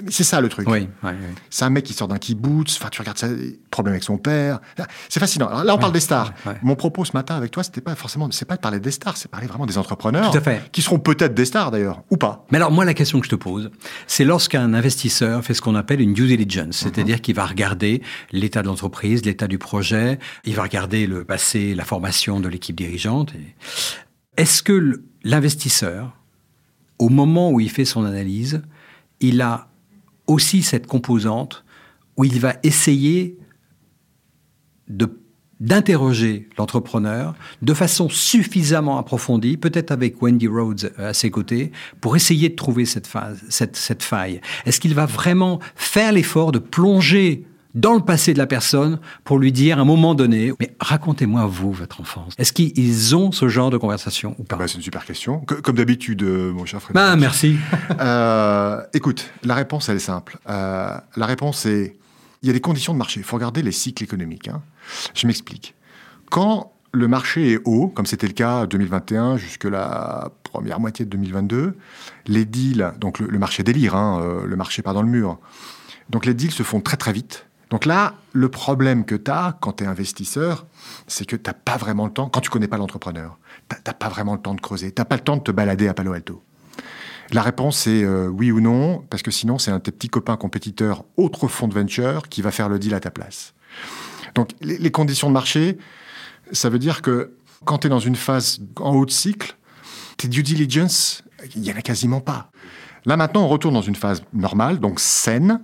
C'est 0.09 0.25
ça 0.25 0.41
le 0.41 0.49
truc. 0.49 0.69
Oui, 0.69 0.89
oui, 1.03 1.11
oui. 1.13 1.35
C'est 1.51 1.65
un 1.65 1.71
mec 1.71 1.85
qui 1.85 1.93
sort 1.93 2.09
d'un 2.09 2.19
kibbutz, 2.19 2.77
enfin 2.79 2.89
tu 2.91 3.01
regardes 3.01 3.19
ça, 3.19 3.29
problème 3.71 3.93
avec 3.95 4.05
son 4.05 4.19
père. 4.19 4.61
C'est 5.09 5.21
fascinant. 5.21 5.47
Alors 5.49 5.65
là, 5.65 5.75
on 5.75 5.79
parle 5.79 5.93
des 5.93 6.01
stars. 6.01 6.33
Mon 6.63 6.77
propos 6.77 7.05
ce 7.05 7.13
matin 7.13 7.37
avec 7.37 7.51
toi, 7.51 7.63
c'était 7.63 7.81
pas 7.81 7.95
forcément, 7.95 8.29
c'est 8.31 8.45
pas 8.45 8.57
de 8.57 8.61
parler 8.61 8.81
des 8.81 8.91
stars, 8.91 9.17
c'est 9.17 9.31
parler 9.31 9.47
vraiment 9.47 9.67
des 9.67 9.79
entrepreneurs. 9.79 10.31
Tout 10.31 10.39
à 10.39 10.41
fait. 10.41 10.63
Qui 10.73 10.83
seront 10.83 10.99
peut-être 10.99 11.35
des 11.35 11.45
stars 11.45 11.71
d'ailleurs, 11.71 12.03
ou 12.11 12.17
pas. 12.17 12.45
Mais 12.51 12.57
alors, 12.59 12.71
moi, 12.73 12.85
la 12.85 12.95
question 12.95 13.19
que 13.21 13.27
je 13.27 13.31
te 13.31 13.37
pose, 13.37 13.71
c'est 14.07 14.25
lorsqu'un 14.25 14.75
investisseur 14.75 15.45
fait 15.45 15.55
ce 15.55 15.63
qu'on 15.63 15.75
appelle 15.75 16.01
une 16.01 16.15
due 16.15 16.27
diligence, 16.27 16.85
Mhm. 16.85 16.93
c'est-à-dire 16.95 17.21
qu'il 17.21 17.35
va 17.35 17.47
regarder 17.47 18.03
l'état 18.33 18.63
de 18.63 18.67
l'entreprise, 18.69 19.25
l'état 19.25 19.47
du 19.49 19.59
projet, 19.59 20.19
il 20.45 20.55
va 20.55 20.63
regarder 20.63 21.07
le 21.07 21.25
passé, 21.25 21.75
la 21.75 21.85
formation 21.85 22.41
de 22.41 22.49
l'équipe 22.49 22.77
dirigeante. 22.77 23.33
et- 23.35 23.55
Est-ce 24.43 24.63
que 24.63 25.03
l'investisseur, 25.23 26.17
au 26.99 27.09
moment 27.09 27.51
où 27.51 27.61
il 27.61 27.71
fait 27.71 27.85
son 27.85 28.05
analyse, 28.05 28.63
il 29.21 29.41
a 29.43 29.69
aussi 30.27 30.63
cette 30.63 30.87
composante 30.87 31.65
où 32.17 32.25
il 32.25 32.41
va 32.41 32.55
essayer 32.63 33.39
d'interroger 35.61 36.49
l'entrepreneur 36.59 37.35
de 37.63 37.75
façon 37.75 38.09
suffisamment 38.09 38.99
approfondie, 38.99 39.57
peut-être 39.57 39.91
avec 39.91 40.21
Wendy 40.21 40.47
Rhodes 40.47 40.93
euh, 40.99 41.11
à 41.11 41.15
ses 41.15 41.31
côtés, 41.31 41.73
pour 42.01 42.17
essayer 42.17 42.49
de 42.49 42.55
trouver 42.55 42.85
cette 42.85 43.07
faille. 44.03 44.41
Est-ce 44.67 44.81
qu'il 44.81 44.95
va 44.95 45.07
vraiment 45.07 45.61
faire 45.75 46.13
l'effort 46.13 46.53
de 46.53 46.59
plonger 46.59 47.47
dans 47.75 47.95
le 47.95 48.01
passé 48.01 48.33
de 48.33 48.39
la 48.39 48.47
personne 48.47 49.01
pour 49.25 49.39
lui 49.39 49.51
dire 49.53 49.79
à 49.79 49.83
un 49.83 49.85
moment 49.85 50.15
donné, 50.15 50.53
mais 50.61 50.77
racontez-moi 50.81 51.47
vous, 51.47 51.73
votre 51.73 52.01
enfance. 52.01 52.35
Est-ce 52.39 52.53
qu'ils 52.53 53.17
ont 53.17 53.33
ce 53.33 53.49
genre 53.49 53.71
de 53.71 53.77
conversation 53.79 54.35
ou 54.39 54.45
pas? 54.45 54.57
Bah, 54.57 54.69
c'est 54.69 54.77
une 54.77 54.83
super 54.83 55.05
question. 55.05 55.41
Que- 55.41 55.55
comme 55.55 55.77
d'habitude, 55.77 56.23
euh, 56.23 56.53
mon 56.53 56.65
cher 56.65 56.81
Frédéric. 56.81 57.09
Ah, 57.13 57.17
merci. 57.17 57.57
Euh, 58.01 58.81
écoute, 58.93 59.31
la 59.45 59.55
réponse, 59.55 59.89
elle 59.89 59.97
est 59.97 60.01
simple. 60.01 60.39
Euh, 60.49 60.97
la 61.17 61.27
réponse 61.27 61.67
est, 61.67 61.97
il 62.43 62.47
y 62.47 62.51
a 62.51 62.53
des 62.53 62.61
conditions 62.61 62.93
de 62.93 62.99
marché. 62.99 63.21
Il 63.21 63.25
faut 63.25 63.37
regarder 63.37 63.63
les 63.63 63.73
cycles 63.73 64.03
économiques. 64.05 64.49
hein. 64.49 64.63
Je 65.15 65.27
m'explique. 65.27 65.75
Quand 66.31 66.73
le 66.93 67.09
marché 67.09 67.53
est 67.53 67.61
haut, 67.65 67.89
comme 67.89 68.07
c'était 68.07 68.27
le 68.27 68.33
cas 68.35 68.67
2021 68.67 69.37
jusque 69.37 69.65
la 69.65 70.31
première 70.45 70.79
moitié 70.81 71.05
de 71.05 71.11
2022, 71.11 71.77
les 72.27 72.45
deals, 72.45 72.93
donc 73.01 73.19
le, 73.19 73.27
le 73.27 73.39
marché 73.39 73.63
délire, 73.63 73.95
hein, 73.97 74.21
euh, 74.23 74.47
le 74.47 74.57
marché 74.57 74.83
part 74.83 74.95
dans 74.95 75.03
le 75.03 75.09
mur. 75.09 75.39
Donc 76.11 76.27
les 76.27 76.35
deals 76.35 76.53
se 76.53 76.63
font 76.63 76.81
très 76.81 76.97
très 76.97 77.13
vite. 77.13 77.47
Donc 77.71 77.87
là, 77.87 78.15
le 78.33 78.49
problème 78.49 79.05
que 79.05 79.15
tu 79.15 79.31
as 79.31 79.57
quand 79.61 79.75
tu 79.75 79.85
es 79.85 79.87
investisseur, 79.87 80.67
c'est 81.07 81.25
que 81.25 81.37
tu 81.37 81.43
n'as 81.47 81.55
pas 81.55 81.77
vraiment 81.77 82.07
le 82.07 82.13
temps, 82.13 82.29
quand 82.29 82.41
tu 82.41 82.51
connais 82.51 82.69
pas 82.69 82.77
l'entrepreneur, 82.77 83.39
tu 83.69 83.77
n'as 83.87 83.93
pas 83.95 84.09
vraiment 84.09 84.35
le 84.35 84.41
temps 84.41 84.55
de 84.55 84.61
creuser, 84.61 84.93
tu 84.93 85.01
n'as 85.01 85.05
pas 85.07 85.17
le 85.17 85.23
temps 85.23 85.37
de 85.37 85.43
te 85.43 85.51
balader 85.51 85.89
à 85.89 85.95
Palo 85.95 86.13
Alto. 86.13 86.43
La 87.31 87.43
réponse 87.43 87.87
est 87.87 88.05
euh, 88.05 88.29
oui 88.29 88.53
ou 88.53 88.61
non, 88.61 89.05
parce 89.09 89.23
que 89.23 89.31
sinon 89.31 89.59
c'est 89.59 89.71
un 89.71 89.79
de 89.79 89.83
tes 89.83 89.93
petits 89.93 90.09
copains 90.09 90.37
compétiteurs, 90.37 91.05
autre 91.17 91.49
fonds 91.49 91.69
de 91.69 91.75
venture, 91.75 92.29
qui 92.29 92.43
va 92.43 92.51
faire 92.51 92.69
le 92.69 92.79
deal 92.79 92.95
à 92.95 93.01
ta 93.01 93.11
place. 93.11 93.55
Donc 94.35 94.51
les, 94.61 94.79
les 94.79 94.91
conditions 94.91 95.29
de 95.29 95.33
marché, 95.33 95.79
ça 96.53 96.69
veut 96.69 96.79
dire 96.79 97.01
que 97.03 97.35
quand 97.65 97.79
tu 97.79 97.87
es 97.87 97.91
dans 97.91 97.99
une 97.99 98.17
phase 98.17 98.61
en 98.79 98.95
haut 98.95 99.07
de 99.07 99.11
cycle, 99.11 99.57
tes 100.17 100.29
due 100.29 100.43
diligence, 100.43 101.23
il 101.55 101.63
n'y 101.63 101.73
en 101.73 101.77
a 101.77 101.83
quasiment 101.83 102.21
pas. 102.21 102.51
Là 103.07 103.17
maintenant, 103.17 103.43
on 103.43 103.49
retourne 103.49 103.75
dans 103.75 103.83
une 103.83 103.97
phase 103.97 104.23
normale, 104.33 104.79
donc 104.79 105.01
saine, 105.01 105.61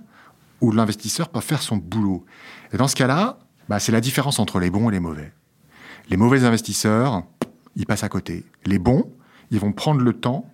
où 0.61 0.71
l'investisseur 0.71 1.29
peut 1.29 1.41
faire 1.41 1.61
son 1.61 1.77
boulot. 1.77 2.25
Et 2.71 2.77
dans 2.77 2.87
ce 2.87 2.95
cas-là, 2.95 3.39
bah, 3.67 3.79
c'est 3.79 3.91
la 3.91 4.01
différence 4.01 4.39
entre 4.39 4.59
les 4.59 4.69
bons 4.69 4.89
et 4.89 4.93
les 4.93 4.99
mauvais. 4.99 5.31
Les 6.09 6.17
mauvais 6.17 6.43
investisseurs, 6.43 7.23
ils 7.75 7.85
passent 7.85 8.03
à 8.03 8.09
côté. 8.09 8.45
Les 8.65 8.79
bons, 8.79 9.11
ils 9.49 9.59
vont 9.59 9.71
prendre 9.71 10.01
le 10.01 10.13
temps 10.13 10.49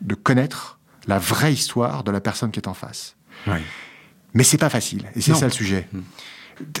de 0.00 0.14
connaître 0.14 0.78
la 1.06 1.18
vraie 1.18 1.52
histoire 1.52 2.04
de 2.04 2.10
la 2.10 2.20
personne 2.20 2.50
qui 2.50 2.60
est 2.60 2.68
en 2.68 2.74
face. 2.74 3.16
Oui. 3.46 3.58
Mais 4.34 4.44
c'est 4.44 4.58
pas 4.58 4.70
facile, 4.70 5.10
et 5.14 5.20
c'est 5.20 5.34
ça 5.34 5.46
le 5.46 5.52
sujet. 5.52 5.88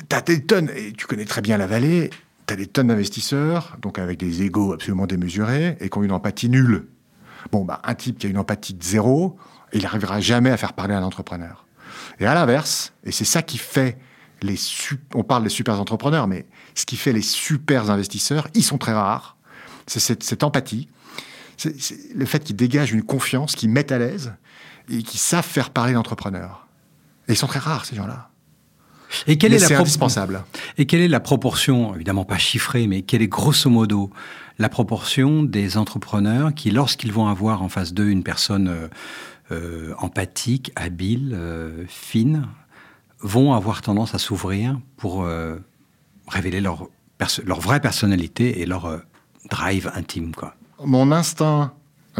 T'as 0.08 0.22
des 0.22 0.44
tonnes, 0.44 0.70
et 0.74 0.92
tu 0.92 1.06
connais 1.06 1.24
très 1.24 1.42
bien 1.42 1.58
la 1.58 1.66
vallée, 1.66 2.10
t'as 2.46 2.56
des 2.56 2.66
tonnes 2.66 2.88
d'investisseurs, 2.88 3.76
donc 3.82 3.98
avec 3.98 4.18
des 4.18 4.42
égaux 4.42 4.72
absolument 4.72 5.06
démesurés, 5.06 5.76
et 5.80 5.88
qui 5.88 5.98
ont 5.98 6.02
une 6.02 6.12
empathie 6.12 6.48
nulle. 6.48 6.86
Bon, 7.50 7.64
bah, 7.64 7.80
un 7.84 7.94
type 7.94 8.18
qui 8.18 8.26
a 8.26 8.30
une 8.30 8.38
empathie 8.38 8.74
de 8.74 8.82
zéro, 8.82 9.36
il 9.72 9.82
n'arrivera 9.82 10.20
jamais 10.20 10.50
à 10.50 10.56
faire 10.56 10.72
parler 10.72 10.94
un 10.94 11.02
entrepreneur. 11.02 11.66
Et 12.22 12.26
à 12.26 12.34
l'inverse, 12.34 12.92
et 13.04 13.10
c'est 13.10 13.24
ça 13.24 13.42
qui 13.42 13.58
fait 13.58 13.98
les 14.42 14.56
on 15.14 15.24
parle 15.24 15.42
des 15.42 15.48
super 15.48 15.80
entrepreneurs, 15.80 16.28
mais 16.28 16.46
ce 16.76 16.86
qui 16.86 16.96
fait 16.96 17.12
les 17.12 17.22
super 17.22 17.90
investisseurs, 17.90 18.46
ils 18.54 18.62
sont 18.62 18.78
très 18.78 18.92
rares, 18.92 19.36
c'est 19.88 19.98
cette, 19.98 20.22
cette 20.22 20.44
empathie, 20.44 20.88
c'est 21.56 21.74
le 22.14 22.24
fait 22.24 22.44
qu'ils 22.44 22.54
dégagent 22.54 22.92
une 22.92 23.02
confiance, 23.02 23.56
qu'ils 23.56 23.70
mettent 23.70 23.90
à 23.90 23.98
l'aise, 23.98 24.34
et 24.88 25.02
qu'ils 25.02 25.18
savent 25.18 25.44
faire 25.44 25.70
parler 25.70 25.94
l'entrepreneur. 25.94 26.68
Et 27.26 27.32
ils 27.32 27.36
sont 27.36 27.48
très 27.48 27.58
rares, 27.58 27.86
ces 27.86 27.96
gens-là. 27.96 28.30
Et 29.26 29.36
quelle 29.36 29.50
Mais 29.50 29.60
est 29.60 29.68
la 29.68 29.80
indispensable. 29.80 30.44
Et 30.78 30.86
quelle 30.86 31.00
est 31.00 31.08
la 31.08 31.20
proportion, 31.20 31.94
évidemment 31.94 32.24
pas 32.24 32.38
chiffrée, 32.38 32.86
mais 32.86 33.02
quelle 33.02 33.22
est 33.22 33.28
grosso 33.28 33.68
modo 33.68 34.10
la 34.58 34.68
proportion 34.68 35.42
des 35.42 35.76
entrepreneurs 35.76 36.54
qui, 36.54 36.70
lorsqu'ils 36.70 37.12
vont 37.12 37.26
avoir 37.26 37.62
en 37.62 37.68
face 37.68 37.92
d'eux 37.92 38.08
une 38.08 38.22
personne 38.22 38.68
euh, 38.68 38.88
euh, 39.52 39.94
empathique, 39.98 40.72
habile, 40.76 41.32
euh, 41.34 41.84
fine, 41.86 42.48
vont 43.20 43.52
avoir 43.52 43.82
tendance 43.82 44.14
à 44.14 44.18
s'ouvrir 44.18 44.80
pour 44.96 45.24
euh, 45.24 45.58
révéler 46.26 46.60
leur, 46.60 46.88
vraie 47.18 47.80
personnalité 47.80 48.60
et 48.60 48.66
leur 48.66 49.02
drive 49.50 49.90
intime. 49.94 50.32
Mon 50.84 51.12
instinct 51.12 51.74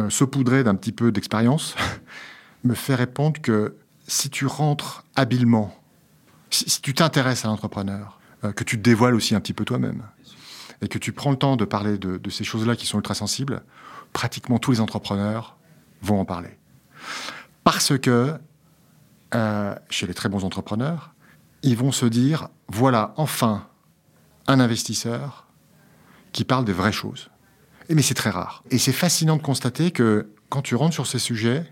saupoudré 0.08 0.62
d'un 0.62 0.74
petit 0.74 0.92
peu 0.92 1.10
d'expérience 1.10 1.74
me 2.64 2.74
fait 2.74 2.94
répondre 2.94 3.40
que 3.40 3.76
si 4.06 4.30
tu 4.30 4.46
rentres 4.46 5.04
habilement, 5.16 5.74
si, 6.50 6.80
tu 6.82 6.94
t'intéresses 6.94 7.44
à 7.44 7.48
l'entrepreneur, 7.48 8.20
que 8.54 8.64
tu 8.64 8.76
te 8.76 8.82
dévoiles 8.82 9.14
aussi 9.14 9.34
un 9.34 9.40
petit 9.40 9.54
peu 9.54 9.64
toi-même, 9.64 10.02
et 10.82 10.88
que 10.88 10.98
tu 10.98 11.12
prends 11.12 11.30
le 11.30 11.36
temps 11.36 11.56
de 11.56 11.64
parler 11.64 11.98
de, 11.98 12.18
de 12.18 12.30
ces 12.30 12.44
choses-là 12.44 12.76
qui 12.76 12.86
sont 12.86 12.98
ultra 12.98 13.14
sensibles, 13.14 13.62
pratiquement 14.12 14.58
tous 14.58 14.72
les 14.72 14.80
entrepreneurs 14.80 15.56
vont 16.02 16.20
en 16.20 16.24
parler. 16.24 16.58
Parce 17.64 17.96
que 17.98 18.34
euh, 19.34 19.74
chez 19.88 20.06
les 20.06 20.14
très 20.14 20.28
bons 20.28 20.44
entrepreneurs, 20.44 21.14
ils 21.62 21.76
vont 21.76 21.92
se 21.92 22.06
dire, 22.06 22.48
voilà, 22.68 23.14
enfin, 23.16 23.66
un 24.46 24.60
investisseur 24.60 25.46
qui 26.32 26.44
parle 26.44 26.64
des 26.64 26.72
vraies 26.72 26.92
choses. 26.92 27.30
Et 27.88 27.94
mais 27.94 28.02
c'est 28.02 28.14
très 28.14 28.30
rare. 28.30 28.62
Et 28.70 28.78
c'est 28.78 28.92
fascinant 28.92 29.36
de 29.36 29.42
constater 29.42 29.90
que 29.90 30.28
quand 30.48 30.62
tu 30.62 30.74
rentres 30.74 30.94
sur 30.94 31.06
ces 31.06 31.18
sujets, 31.18 31.66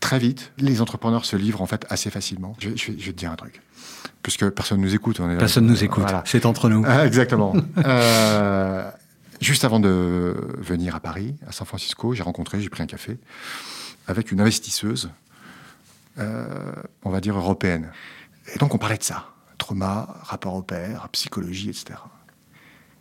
très 0.00 0.18
vite, 0.18 0.52
les 0.58 0.80
entrepreneurs 0.80 1.24
se 1.24 1.36
livrent 1.36 1.62
en 1.62 1.66
fait 1.66 1.86
assez 1.88 2.10
facilement. 2.10 2.56
Je, 2.58 2.70
je 2.76 2.92
vais, 2.92 2.98
je 2.98 3.06
vais 3.06 3.12
te 3.12 3.18
dire 3.18 3.30
un 3.30 3.36
truc. 3.36 3.62
Puisque 4.22 4.48
personne 4.50 4.80
nous 4.80 4.94
écoute. 4.94 5.20
On 5.20 5.30
est, 5.30 5.38
Personne 5.38 5.66
nous 5.66 5.82
écoute. 5.82 6.02
Voilà. 6.02 6.22
C'est 6.26 6.46
entre 6.46 6.68
nous. 6.68 6.84
Ah, 6.86 7.06
exactement. 7.06 7.54
Euh, 7.84 8.90
juste 9.40 9.64
avant 9.64 9.80
de 9.80 10.36
venir 10.58 10.94
à 10.94 11.00
Paris, 11.00 11.34
à 11.46 11.52
San 11.52 11.66
Francisco, 11.66 12.14
j'ai 12.14 12.22
rencontré, 12.22 12.60
j'ai 12.60 12.68
pris 12.68 12.82
un 12.82 12.86
café 12.86 13.18
avec 14.06 14.32
une 14.32 14.40
investisseuse, 14.40 15.10
euh, 16.18 16.72
on 17.04 17.10
va 17.10 17.20
dire 17.20 17.36
européenne. 17.36 17.90
Et 18.54 18.58
donc 18.58 18.74
on 18.74 18.78
parlait 18.78 18.98
de 18.98 19.02
ça. 19.02 19.26
Trauma, 19.58 20.16
rapport 20.22 20.54
au 20.54 20.62
père, 20.62 21.08
psychologie, 21.10 21.68
etc. 21.70 21.98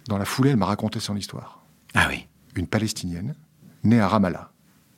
Dans 0.08 0.18
la 0.18 0.26
foulée, 0.26 0.52
elle 0.52 0.58
m'a 0.58 0.66
raconté 0.66 1.00
son 1.00 1.16
histoire. 1.16 1.62
Ah 1.94 2.08
oui. 2.10 2.28
Une 2.56 2.68
Palestinienne, 2.68 3.36
née 3.84 4.00
à 4.00 4.08
Ramallah, 4.08 4.52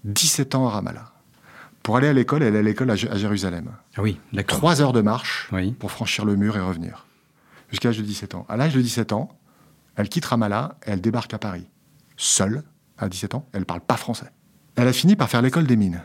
17 0.06 0.56
ans 0.56 0.68
à 0.68 0.72
Ramallah. 0.72 1.12
Pour 1.84 1.98
aller 1.98 2.08
à 2.08 2.14
l'école, 2.14 2.44
elle 2.44 2.56
est 2.56 2.60
à 2.60 2.64
l'école 2.64 2.90
à 2.92 2.96
J- 2.96 3.08
à 3.10 3.18
Jérusalem. 3.18 3.72
Ah 3.98 4.02
oui, 4.02 4.20
d'accord. 4.34 4.58
Trois 4.58 4.82
heures 4.82 4.94
de 4.94 5.02
marche 5.02 5.50
Oui. 5.52 5.72
pour 5.74 5.92
franchir 5.92 6.26
le 6.26 6.36
mur 6.36 6.56
et 6.58 6.62
revenir. 6.62 7.06
Jusqu'à 7.70 7.90
l'âge 7.90 7.98
de 7.98 8.04
17 8.04 8.36
ans. 8.36 8.46
À 8.50 8.58
l'âge 8.58 8.74
de 8.74 8.82
17 8.82 9.14
ans, 9.14 9.30
elle 9.96 10.10
quitte 10.10 10.26
Ramallah 10.26 10.76
et 10.86 10.92
elle 10.92 11.02
débarque 11.02 11.34
à 11.34 11.40
Paris. 11.40 11.68
Seule, 12.18 12.64
à 12.98 13.10
17 13.10 13.36
ans, 13.36 13.48
elle 13.54 13.62
ne 13.62 13.66
parle 13.66 13.82
pas 13.82 13.98
français. 13.98 14.32
Elle 14.82 14.88
a 14.88 14.94
fini 14.94 15.16
par 15.16 15.30
faire 15.30 15.44
l'école 15.44 15.68
des 15.68 15.76
mines 15.76 16.02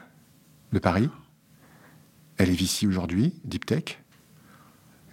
de 0.75 0.79
Paris. 0.79 1.09
Elle 2.37 2.51
est 2.51 2.61
ici 2.61 2.87
aujourd'hui, 2.87 3.33
Deep 3.43 3.65
Tech. 3.65 4.03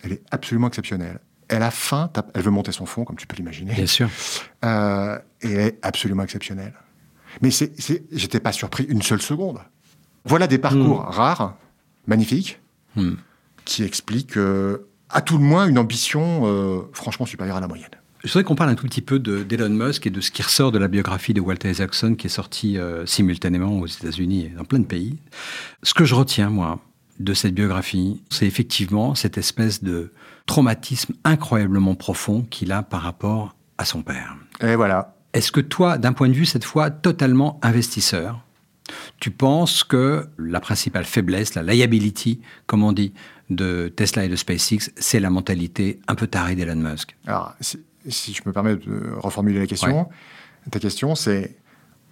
Elle 0.03 0.11
est 0.11 0.21
absolument 0.31 0.67
exceptionnelle. 0.67 1.21
Elle 1.47 1.63
a 1.63 1.71
faim, 1.71 2.11
elle 2.33 2.41
veut 2.41 2.51
monter 2.51 2.73
son 2.73 2.85
fond, 2.85 3.05
comme 3.05 3.15
tu 3.15 3.25
peux 3.25 3.37
l'imaginer. 3.37 3.73
Bien 3.73 3.85
sûr. 3.85 4.09
Euh, 4.65 5.17
et 5.41 5.51
elle 5.51 5.59
est 5.61 5.79
absolument 5.81 6.23
exceptionnelle. 6.23 6.73
Mais 7.41 7.51
c'est, 7.51 7.79
c'est, 7.79 8.03
j'étais 8.11 8.41
pas 8.41 8.51
surpris 8.51 8.83
une 8.83 9.01
seule 9.01 9.21
seconde. 9.21 9.59
Voilà 10.25 10.47
des 10.47 10.57
parcours 10.57 10.99
rares, 10.99 11.55
magnifiques, 12.05 12.59
Hmm. 12.95 13.13
qui 13.63 13.83
expliquent, 13.83 14.35
euh, 14.37 14.89
à 15.09 15.21
tout 15.21 15.37
le 15.37 15.43
moins, 15.45 15.67
une 15.67 15.79
ambition 15.79 16.41
euh, 16.43 16.81
franchement 16.91 17.25
supérieure 17.25 17.55
à 17.55 17.61
la 17.61 17.69
moyenne. 17.69 17.89
Je 18.23 18.29
voudrais 18.31 18.45
qu'on 18.45 18.55
parle 18.55 18.69
un 18.69 18.75
tout 18.75 18.85
petit 18.87 19.01
peu 19.01 19.19
de- 19.19 19.43
d'Elon 19.43 19.69
Musk 19.69 20.07
et 20.07 20.09
de 20.09 20.21
ce 20.21 20.31
qui 20.31 20.41
ressort 20.41 20.71
de 20.71 20.77
la 20.79 20.87
biographie 20.87 21.33
de 21.33 21.41
Walter 21.41 21.69
Isaacson 21.69 22.15
qui 22.15 22.27
est 22.27 22.29
sortie 22.29 22.77
euh, 22.77 23.05
simultanément 23.05 23.77
aux 23.79 23.85
États-Unis 23.85 24.45
et 24.45 24.49
dans 24.49 24.63
plein 24.63 24.79
de 24.79 24.85
pays. 24.85 25.17
Ce 25.83 25.93
que 25.93 26.05
je 26.05 26.15
retiens, 26.15 26.49
moi, 26.49 26.79
de 27.19 27.33
cette 27.33 27.53
biographie, 27.53 28.21
c'est 28.29 28.45
effectivement 28.47 29.13
cette 29.13 29.37
espèce 29.37 29.83
de 29.83 30.13
traumatisme 30.45 31.13
incroyablement 31.25 31.95
profond 31.95 32.43
qu'il 32.49 32.71
a 32.71 32.81
par 32.81 33.01
rapport 33.01 33.55
à 33.77 33.83
son 33.83 34.03
père. 34.03 34.37
Et 34.61 34.75
voilà. 34.75 35.15
Est-ce 35.33 35.51
que 35.51 35.59
toi, 35.59 35.97
d'un 35.97 36.13
point 36.13 36.29
de 36.29 36.33
vue 36.33 36.45
cette 36.45 36.63
fois 36.63 36.91
totalement 36.91 37.59
investisseur, 37.61 38.39
tu 39.19 39.31
penses 39.31 39.83
que 39.83 40.27
la 40.37 40.61
principale 40.61 41.03
faiblesse, 41.05 41.55
la 41.55 41.63
liability, 41.63 42.39
comme 42.67 42.83
on 42.83 42.93
dit, 42.93 43.13
de 43.49 43.91
Tesla 43.93 44.23
et 44.23 44.29
de 44.29 44.35
SpaceX, 44.37 44.91
c'est 44.95 45.19
la 45.19 45.29
mentalité 45.29 45.99
un 46.07 46.15
peu 46.15 46.27
tarée 46.27 46.55
d'Elon 46.55 46.75
Musk? 46.77 47.17
Alors, 47.27 47.53
si, 48.07 48.33
je 48.33 48.41
me 48.45 48.51
permets 48.51 48.75
de 48.75 49.13
reformuler 49.17 49.59
la 49.59 49.67
question, 49.67 50.09
ta 50.71 50.79
question, 50.79 51.15
c'est, 51.15 51.55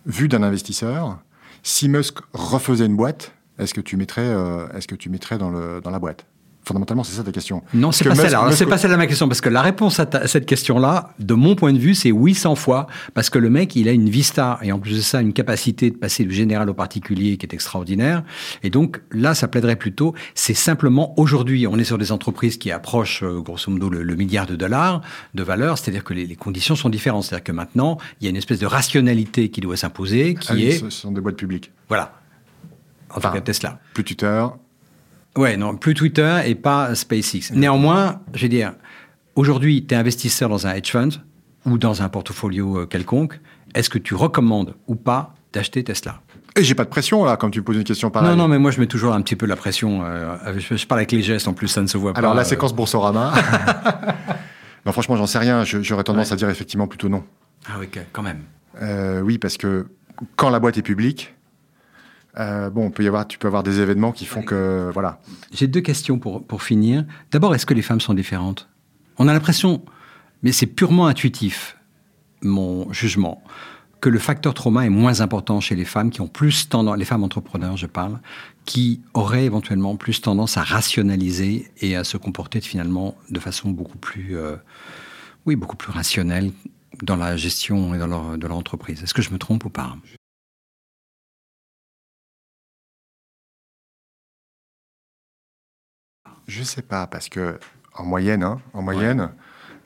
vu 0.06 0.28
d'un 0.28 0.44
investisseur, 0.44 1.20
si 1.64 1.90
Musk 1.90 2.20
refaisait 2.34 2.86
une 2.86 2.96
boîte, 2.96 3.34
est-ce 3.60 3.74
que 3.74 3.82
tu 3.82 3.98
mettrais, 3.98 4.26
euh, 4.26 4.68
est-ce 4.70 4.88
que 4.88 4.96
tu 4.96 5.10
mettrais 5.10 5.38
dans, 5.38 5.52
le, 5.52 5.82
dans 5.82 5.92
la 5.92 6.00
boîte? 6.00 6.26
Fondamentalement, 6.64 7.04
c'est 7.04 7.16
ça 7.16 7.24
ta 7.24 7.32
question. 7.32 7.64
Non, 7.74 7.92
c'est 7.92 8.04
pas 8.06 8.14
celle-là. 8.16 8.52
C'est 8.52 8.68
pas 8.68 8.78
celle-là 8.78 8.98
ma 8.98 9.08
question, 9.08 9.28
parce 9.28 9.42
que 9.42 9.50
la 9.50 9.64
réponse 9.64 10.00
à, 10.00 10.06
ta- 10.06 10.20
à 10.20 10.28
cette 10.28 10.46
question-là, 10.46 11.14
de 11.18 11.34
mon 11.34 11.56
point 11.56 11.74
de 11.74 11.80
vue, 11.80 11.96
c'est 11.96 12.12
oui 12.12 12.36
100 12.36 12.54
fois, 12.56 12.86
parce 13.16 13.30
que 13.32 13.40
le 13.40 13.50
mec, 13.50 13.76
il 13.76 13.90
a 13.90 13.92
une 13.94 14.10
vista, 14.10 14.60
et 14.62 14.72
en 14.72 14.78
plus 14.80 14.96
de 14.98 15.02
ça, 15.02 15.22
une 15.22 15.34
capacité 15.34 15.90
de 15.90 15.98
passer 15.98 16.24
du 16.24 16.34
général 16.34 16.70
au 16.70 16.76
particulier 16.76 17.38
qui 17.38 17.48
est 17.48 17.54
extraordinaire. 17.54 18.24
Et 18.62 18.70
donc, 18.70 19.02
là, 19.12 19.34
ça 19.34 19.48
plaiderait 19.48 19.76
plutôt, 19.76 20.14
c'est 20.36 20.54
simplement, 20.54 21.14
aujourd'hui, 21.20 21.66
on 21.66 21.80
est 21.80 21.84
sur 21.84 21.98
des 21.98 22.12
entreprises 22.12 22.58
qui 22.58 22.72
approchent, 22.72 23.24
euh, 23.24 23.40
grosso 23.42 23.72
modo, 23.72 23.90
le, 23.90 24.04
le 24.04 24.16
milliard 24.16 24.46
de 24.46 24.56
dollars 24.56 25.02
de 25.34 25.42
valeur, 25.44 25.78
c'est-à-dire 25.80 26.04
que 26.04 26.14
les, 26.14 26.28
les 26.28 26.36
conditions 26.36 26.76
sont 26.76 26.90
différentes. 26.90 27.24
C'est-à-dire 27.24 27.44
que 27.44 27.52
maintenant, 27.52 27.98
il 28.20 28.26
y 28.26 28.28
a 28.28 28.30
une 28.30 28.38
espèce 28.38 28.60
de 28.60 28.68
rationalité 28.68 29.50
qui 29.50 29.62
doit 29.62 29.78
s'imposer, 29.78 30.36
qui 30.36 30.48
Ah 30.52 30.56
est, 30.58 30.72
ce 30.80 30.90
sont 30.92 31.12
des 31.12 31.22
boîtes 31.22 31.38
publiques. 31.38 31.72
voilà, 31.90 32.14
en 33.10 33.18
Enfin, 33.18 33.30
tout 33.30 33.36
cas 33.36 33.42
Tesla. 33.42 33.80
Plus 33.94 34.04
Twitter, 34.04 34.46
Ouais, 35.38 35.56
non, 35.58 35.76
plus 35.78 35.94
Twitter 35.94 36.40
et 36.46 36.56
pas 36.56 36.94
SpaceX. 36.96 37.52
Néanmoins, 37.54 38.20
je 38.34 38.44
veux 38.44 38.50
dire, 38.50 38.74
aujourd'hui, 39.36 39.86
tu 39.88 39.94
es 39.94 39.98
investisseur 39.98 40.50
dans 40.50 40.68
un 40.68 40.74
hedge 40.74 40.92
fund 40.92 41.10
ou 41.66 41.78
dans 41.78 42.02
un 42.02 42.10
portfolio 42.10 42.80
euh, 42.80 42.86
quelconque. 42.86 43.40
Est-ce 43.74 43.90
que 43.90 43.98
tu 43.98 44.14
recommandes 44.16 44.76
ou 44.88 44.96
pas 44.96 45.34
d'acheter 45.54 45.84
Tesla? 45.84 46.22
Et 46.58 46.64
j'ai 46.64 46.76
pas 46.76 46.84
de 46.84 46.90
pression 46.90 47.24
là, 47.24 47.38
comme 47.38 47.50
tu 47.52 47.60
me 47.60 47.64
poses 47.64 47.78
une 47.78 47.86
question 47.86 48.10
pareille. 48.12 48.30
Non, 48.30 48.36
non, 48.36 48.48
mais 48.50 48.60
moi, 48.60 48.72
je 48.72 48.80
mets 48.82 48.88
toujours 48.88 49.14
un 49.14 49.22
petit 49.22 49.38
peu 49.38 49.46
la 49.46 49.56
pression. 49.56 50.02
euh, 50.04 50.36
je, 50.58 50.76
je 50.76 50.86
parle 50.86 51.00
avec 51.00 51.14
les 51.14 51.22
gestes, 51.22 51.48
en 51.48 51.54
plus, 51.54 51.70
ça 51.70 51.82
ne 51.82 51.88
se 51.88 51.98
voit 51.98 52.12
Alors 52.18 52.32
pas. 52.32 52.36
la 52.36 52.42
euh. 52.42 52.46
séquence 52.46 52.74
Boursorama. 52.76 53.32
non, 54.86 54.92
franchement, 54.92 55.16
j'en 55.16 55.28
sais 55.28 55.40
rien. 55.40 55.64
J'aurais 55.64 56.04
tendance 56.04 56.34
à 56.34 56.36
dire 56.36 56.50
effectivement 56.50 56.88
plutôt 56.88 57.08
non. 57.08 57.24
Ah 57.68 57.74
oui, 57.80 57.88
quand 58.12 58.24
même. 58.24 58.42
Euh, 58.82 59.22
oui, 59.22 59.38
parce 59.38 59.56
que 59.56 59.88
quand 60.36 60.50
la 60.50 60.60
boîte 60.60 60.78
est 60.78 60.82
publique, 60.82 61.34
euh, 62.40 62.70
bon, 62.70 62.86
on 62.86 62.92
peut 62.92 63.04
y 63.04 63.08
avoir, 63.08 63.28
tu 63.28 63.38
peux 63.38 63.48
avoir 63.48 63.64
des 63.64 63.80
événements 63.80 64.12
qui 64.12 64.26
font 64.26 64.42
que 64.42 64.90
voilà. 64.94 65.20
J'ai 65.54 65.68
deux 65.68 65.82
questions 65.82 66.20
pour, 66.20 66.46
pour 66.46 66.64
finir. 66.64 67.06
D'abord, 67.32 67.54
est-ce 67.56 67.66
que 67.66 67.74
les 67.74 67.82
femmes 67.82 68.02
sont 68.02 68.14
différentes? 68.14 68.70
On 69.18 69.28
a 69.28 69.34
l'impression, 69.34 69.84
mais 70.42 70.52
c'est 70.52 70.66
purement 70.66 71.08
intuitif, 71.08 71.78
mon 72.42 72.92
jugement, 72.94 73.44
que 74.00 74.10
le 74.10 74.18
facteur 74.18 74.54
trauma 74.54 74.86
est 74.86 74.90
moins 74.90 75.22
important 75.22 75.60
chez 75.60 75.76
les 75.76 75.86
femmes 75.86 76.10
qui 76.10 76.22
ont 76.22 76.28
plus 76.28 76.70
tendance, 76.70 76.98
les 76.98 77.06
femmes 77.06 77.24
entrepreneurs, 77.24 77.78
je 77.78 77.86
parle, 77.86 78.20
qui 78.66 79.02
auraient 79.14 79.46
éventuellement 79.46 79.96
plus 79.96 80.22
tendance 80.22 80.58
à 80.58 80.64
rationaliser 80.64 81.72
et 81.82 81.96
à 81.96 82.04
se 82.04 82.18
comporter 82.18 82.62
finalement 82.62 83.16
de 83.30 83.40
façon 83.40 83.70
beaucoup 83.70 83.98
plus, 83.98 84.38
euh, 84.38 84.56
oui, 85.46 85.56
beaucoup 85.56 85.78
plus 85.78 85.92
rationnelle 85.92 86.52
dans 87.04 87.16
la 87.16 87.38
gestion 87.38 87.94
et 87.94 88.00
dans 88.00 88.08
leur, 88.08 88.38
de 88.38 88.48
leur 88.48 88.58
entreprise. 88.58 89.04
Est-ce 89.04 89.14
que 89.14 89.22
je 89.22 89.30
me 89.32 89.38
trompe 89.38 89.66
ou 89.66 89.70
pas? 89.70 89.96
Je 96.52 96.64
sais 96.64 96.82
pas 96.82 97.08
parce 97.08 97.30
que 97.30 97.58
en 97.96 98.04
moyenne, 98.06 98.44
hein, 98.44 98.60
en 98.74 98.82
moyenne, 98.82 99.30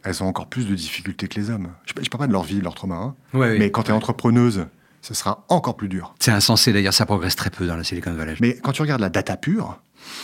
elles 0.04 0.24
ont 0.24 0.28
encore 0.28 0.48
plus 0.48 0.68
de 0.68 0.74
difficultés 0.76 1.28
que 1.28 1.40
les 1.40 1.50
hommes. 1.52 1.70
Je, 1.86 1.94
ne 2.00 2.06
parle 2.08 2.20
pas 2.22 2.28
de 2.28 2.32
leur 2.34 2.44
vie, 2.44 2.58
de 2.60 2.64
leur 2.64 2.74
trauma, 2.76 2.96
hein, 2.96 3.16
Ouais, 3.34 3.52
oui. 3.52 3.60
mais 3.60 3.72
quand 3.72 3.84
tu 3.84 3.92
es 3.92 3.94
entrepreneuse, 3.94 4.66
ce 5.02 5.14
sera 5.14 5.46
encore 5.50 5.76
plus 5.78 5.90
dur. 5.90 6.16
C'est 6.20 6.32
insensé 6.32 6.74
d'ailleurs, 6.74 6.94
ça 6.94 7.06
progresse 7.06 7.36
très 7.36 7.50
peu 7.52 7.68
dans 7.68 7.76
la 7.78 7.84
Silicon 7.84 8.14
Valley. 8.14 8.36
Mais 8.42 8.58
quand 8.64 8.72
tu 8.72 8.82
regardes 8.82 9.02
la 9.02 9.10
data 9.10 9.38
pure, 9.38 9.80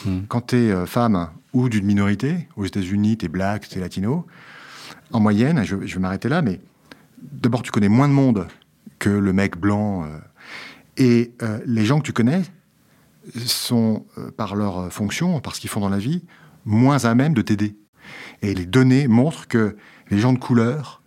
Hmm. 0.05 0.21
quand 0.27 0.41
tu 0.47 0.55
es 0.57 0.85
femme 0.85 1.29
ou 1.53 1.67
d'une 1.67 1.85
minorité, 1.85 2.47
aux 2.55 2.65
États-Unis, 2.65 3.17
tu 3.17 3.25
es 3.25 3.29
black, 3.29 3.67
tu 3.67 3.79
es 3.79 3.81
latino, 3.81 4.27
en 5.11 5.19
moyenne, 5.19 5.63
je, 5.63 5.75
je 5.87 5.93
vais 5.95 5.99
m'arrêter 5.99 6.29
là, 6.29 6.41
mais 6.43 6.59
d'abord, 7.21 7.63
tu 7.63 7.71
connais 7.71 7.89
moins 7.89 8.07
de 8.07 8.13
monde 8.13 8.47
que 8.99 9.09
le 9.09 9.33
mec 9.33 9.57
blanc. 9.57 10.03
euh, 10.05 10.07
et 10.97 11.33
euh, 11.41 11.59
les 11.65 11.83
gens 11.85 11.99
que 11.99 12.05
tu 12.05 12.13
connais 12.13 12.43
sont, 13.45 14.05
euh, 14.17 14.31
par 14.31 14.55
leur 14.55 14.91
fonction, 14.91 15.39
par 15.39 15.55
ce 15.55 15.61
qu'ils 15.61 15.69
font 15.69 15.79
dans 15.79 15.89
la 15.89 15.97
vie, 15.99 16.23
moins 16.65 17.05
à 17.05 17.15
même 17.15 17.33
de 17.33 17.41
t'aider. 17.41 17.75
Et 18.41 18.53
les 18.53 18.65
données 18.65 19.07
montrent 19.07 19.47
que 19.47 19.75
les 20.09 20.19
gens 20.19 20.33
de 20.33 20.39
couleur 20.39 21.01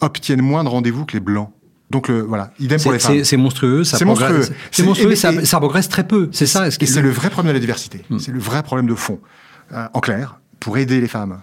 obtiennent 0.00 0.42
moins 0.42 0.64
de 0.64 0.68
rendez-vous 0.68 1.04
que 1.04 1.12
les 1.14 1.20
blancs. 1.20 1.50
Donc 1.90 2.06
le, 2.08 2.20
voilà, 2.22 2.52
idem 2.60 2.78
pour 2.80 2.92
C'est- 2.92 2.92
les 2.92 2.98
femmes. 3.00 3.24
C'est 3.24 3.36
monstrueux, 3.36 3.82
ça 3.84 3.98
C'est 3.98 4.04
progresse. 4.04 4.52
C'est 4.70 4.84
monstrueux, 4.84 5.12
et- 5.12 5.16
ça, 5.16 5.32
et- 5.32 5.44
ça 5.44 5.58
progresse 5.58 5.88
très 5.88 6.06
peu. 6.06 6.28
C'est 6.32 6.46
ça. 6.46 6.70
c'est 6.70 7.02
le 7.02 7.10
vrai 7.10 7.30
problème 7.30 7.52
de 7.52 7.56
la 7.56 7.60
diversité. 7.60 8.04
Hmm. 8.10 8.18
C'est 8.20 8.30
le 8.32 8.38
vrai 8.38 8.62
problème 8.62 8.86
de 8.86 8.94
fond. 8.94 9.18
Euh, 9.72 9.86
en 9.92 10.00
clair, 10.00 10.40
pour 10.60 10.78
aider 10.78 11.00
les 11.00 11.08
femmes 11.08 11.40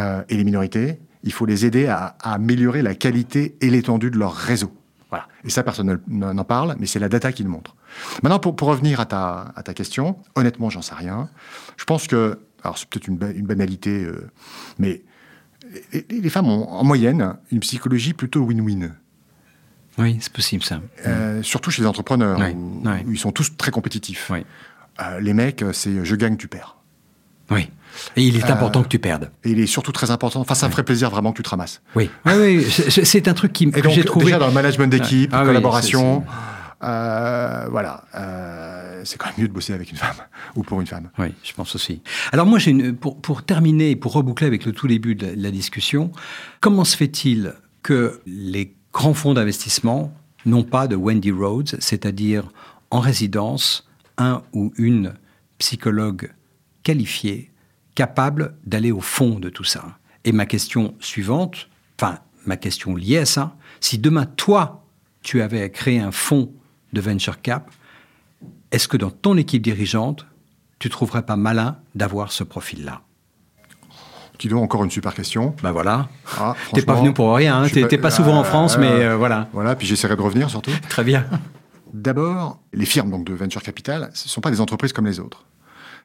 euh, 0.00 0.22
et 0.28 0.36
les 0.36 0.44
minorités, 0.44 0.98
il 1.22 1.32
faut 1.32 1.46
les 1.46 1.64
aider 1.66 1.86
à, 1.86 2.16
à 2.20 2.34
améliorer 2.34 2.82
la 2.82 2.94
qualité 2.94 3.56
et 3.60 3.70
l'étendue 3.70 4.10
de 4.10 4.18
leur 4.18 4.34
réseau. 4.34 4.72
Voilà. 5.10 5.26
Et 5.44 5.50
ça, 5.50 5.62
personne 5.62 6.00
ne- 6.08 6.32
n'en 6.32 6.44
parle, 6.44 6.74
mais 6.80 6.86
c'est 6.86 6.98
la 6.98 7.08
data 7.08 7.30
qui 7.32 7.44
le 7.44 7.48
montre. 7.48 7.76
Maintenant, 8.22 8.38
pour, 8.38 8.56
pour 8.56 8.68
revenir 8.68 9.00
à 9.00 9.06
ta, 9.06 9.52
à 9.56 9.62
ta 9.62 9.74
question, 9.74 10.16
honnêtement, 10.34 10.70
j'en 10.70 10.82
sais 10.82 10.94
rien. 10.94 11.28
Je 11.76 11.84
pense 11.84 12.06
que, 12.06 12.38
alors 12.62 12.78
c'est 12.78 12.88
peut-être 12.88 13.08
une, 13.08 13.16
ba- 13.16 13.30
une 13.30 13.46
banalité, 13.46 14.02
euh, 14.04 14.28
mais 14.78 15.02
les, 15.92 16.04
les 16.10 16.30
femmes 16.30 16.48
ont 16.48 16.68
en 16.70 16.84
moyenne 16.84 17.36
une 17.50 17.60
psychologie 17.60 18.12
plutôt 18.12 18.44
win-win. 18.46 18.92
Oui, 19.98 20.18
c'est 20.20 20.32
possible 20.32 20.62
ça. 20.62 20.80
Euh, 21.06 21.42
surtout 21.42 21.70
chez 21.70 21.82
les 21.82 21.88
entrepreneurs, 21.88 22.38
Oui, 22.38 22.50
où, 22.54 22.82
oui. 22.84 22.92
où 23.06 23.12
ils 23.12 23.18
sont 23.18 23.32
tous 23.32 23.56
très 23.56 23.70
compétitifs. 23.70 24.30
Oui. 24.30 24.44
Euh, 25.00 25.20
les 25.20 25.32
mecs, 25.34 25.64
c'est 25.72 26.04
je 26.04 26.16
gagne, 26.16 26.36
tu 26.36 26.48
perds. 26.48 26.76
Oui. 27.50 27.70
Et 28.16 28.22
il 28.22 28.36
est 28.36 28.50
important 28.50 28.82
que 28.82 28.88
tu 28.88 28.98
perdes. 28.98 29.30
Et 29.44 29.50
il 29.52 29.60
est 29.60 29.66
surtout 29.66 29.92
très 29.92 30.10
important. 30.10 30.40
Enfin, 30.40 30.54
ça 30.54 30.66
me 30.66 30.72
ferait 30.72 30.82
plaisir 30.82 31.08
vraiment 31.10 31.32
que 31.32 31.36
tu 31.38 31.42
te 31.42 31.48
ramasses. 31.48 31.80
Oui, 31.94 32.10
oui, 32.26 32.32
oui. 32.34 32.66
c'est 33.04 33.26
un 33.28 33.32
truc 33.34 33.52
qui 33.54 33.70
que 33.70 33.88
j'ai 33.88 34.04
trouvé. 34.04 34.26
déjà 34.26 34.38
dans 34.38 34.48
le 34.48 34.52
management 34.52 34.88
d'équipe, 34.90 35.30
Ah 35.32 35.40
oui, 35.42 35.46
collaboration, 35.46 36.24
euh, 36.86 37.66
voilà, 37.70 38.04
euh, 38.14 39.02
c'est 39.04 39.18
quand 39.18 39.26
même 39.26 39.36
mieux 39.38 39.48
de 39.48 39.52
bosser 39.52 39.72
avec 39.72 39.90
une 39.90 39.96
femme 39.96 40.16
ou 40.56 40.62
pour 40.62 40.80
une 40.80 40.86
femme. 40.86 41.10
Oui, 41.18 41.28
je 41.42 41.52
pense 41.52 41.74
aussi. 41.74 42.02
Alors 42.32 42.46
moi, 42.46 42.58
une, 42.60 42.94
pour, 42.94 43.20
pour 43.20 43.42
terminer 43.42 43.90
et 43.90 43.96
pour 43.96 44.12
reboucler 44.12 44.46
avec 44.46 44.64
le 44.64 44.72
tout 44.72 44.86
début 44.86 45.14
de 45.14 45.26
la, 45.26 45.34
de 45.34 45.42
la 45.42 45.50
discussion, 45.50 46.12
comment 46.60 46.84
se 46.84 46.96
fait-il 46.96 47.54
que 47.82 48.20
les 48.26 48.76
grands 48.92 49.14
fonds 49.14 49.34
d'investissement 49.34 50.12
n'ont 50.44 50.64
pas 50.64 50.86
de 50.86 50.96
Wendy 50.96 51.32
Rhodes, 51.32 51.76
c'est-à-dire 51.80 52.48
en 52.90 53.00
résidence 53.00 53.88
un 54.16 54.42
ou 54.52 54.72
une 54.76 55.14
psychologue 55.58 56.32
qualifiée, 56.82 57.50
capable 57.94 58.54
d'aller 58.64 58.92
au 58.92 59.00
fond 59.00 59.40
de 59.40 59.48
tout 59.48 59.64
ça? 59.64 59.98
Et 60.24 60.32
ma 60.32 60.46
question 60.46 60.94
suivante, 61.00 61.68
enfin 61.98 62.20
ma 62.46 62.56
question 62.56 62.94
liée 62.94 63.18
à 63.18 63.26
ça, 63.26 63.56
si 63.80 63.98
demain 63.98 64.24
toi, 64.24 64.84
tu 65.22 65.42
avais 65.42 65.68
créé 65.70 65.98
un 65.98 66.12
fonds 66.12 66.52
de 66.96 67.00
venture 67.00 67.40
cap, 67.40 67.70
est-ce 68.72 68.88
que 68.88 68.96
dans 68.96 69.10
ton 69.10 69.36
équipe 69.36 69.62
dirigeante, 69.62 70.26
tu 70.78 70.90
trouverais 70.90 71.22
pas 71.22 71.36
malin 71.36 71.76
d'avoir 71.94 72.32
ce 72.32 72.42
profil-là? 72.42 73.02
Donc 74.44 74.62
encore 74.62 74.84
une 74.84 74.90
super 74.90 75.14
question. 75.14 75.54
Ben 75.62 75.72
voilà. 75.72 76.08
Ah, 76.38 76.54
T'es 76.74 76.82
pas 76.82 76.94
venu 76.94 77.12
pour 77.14 77.34
rien, 77.34 77.62
hein. 77.62 77.68
t'es 77.68 77.98
pas 77.98 78.10
souvent 78.10 78.38
en 78.38 78.44
France, 78.44 78.76
euh, 78.76 78.80
mais 78.80 78.90
euh, 78.90 79.16
voilà. 79.16 79.48
Voilà, 79.52 79.74
puis 79.74 79.86
j'essaierai 79.86 80.14
de 80.14 80.20
revenir 80.20 80.50
surtout. 80.50 80.72
Très 80.88 81.04
bien. 81.04 81.24
D'abord, 81.94 82.60
les 82.74 82.84
firmes 82.84 83.10
donc 83.10 83.24
de 83.24 83.32
venture 83.32 83.62
capital, 83.62 84.10
ce 84.12 84.26
ne 84.26 84.28
sont 84.28 84.42
pas 84.42 84.50
des 84.50 84.60
entreprises 84.60 84.92
comme 84.92 85.06
les 85.06 85.20
autres. 85.20 85.46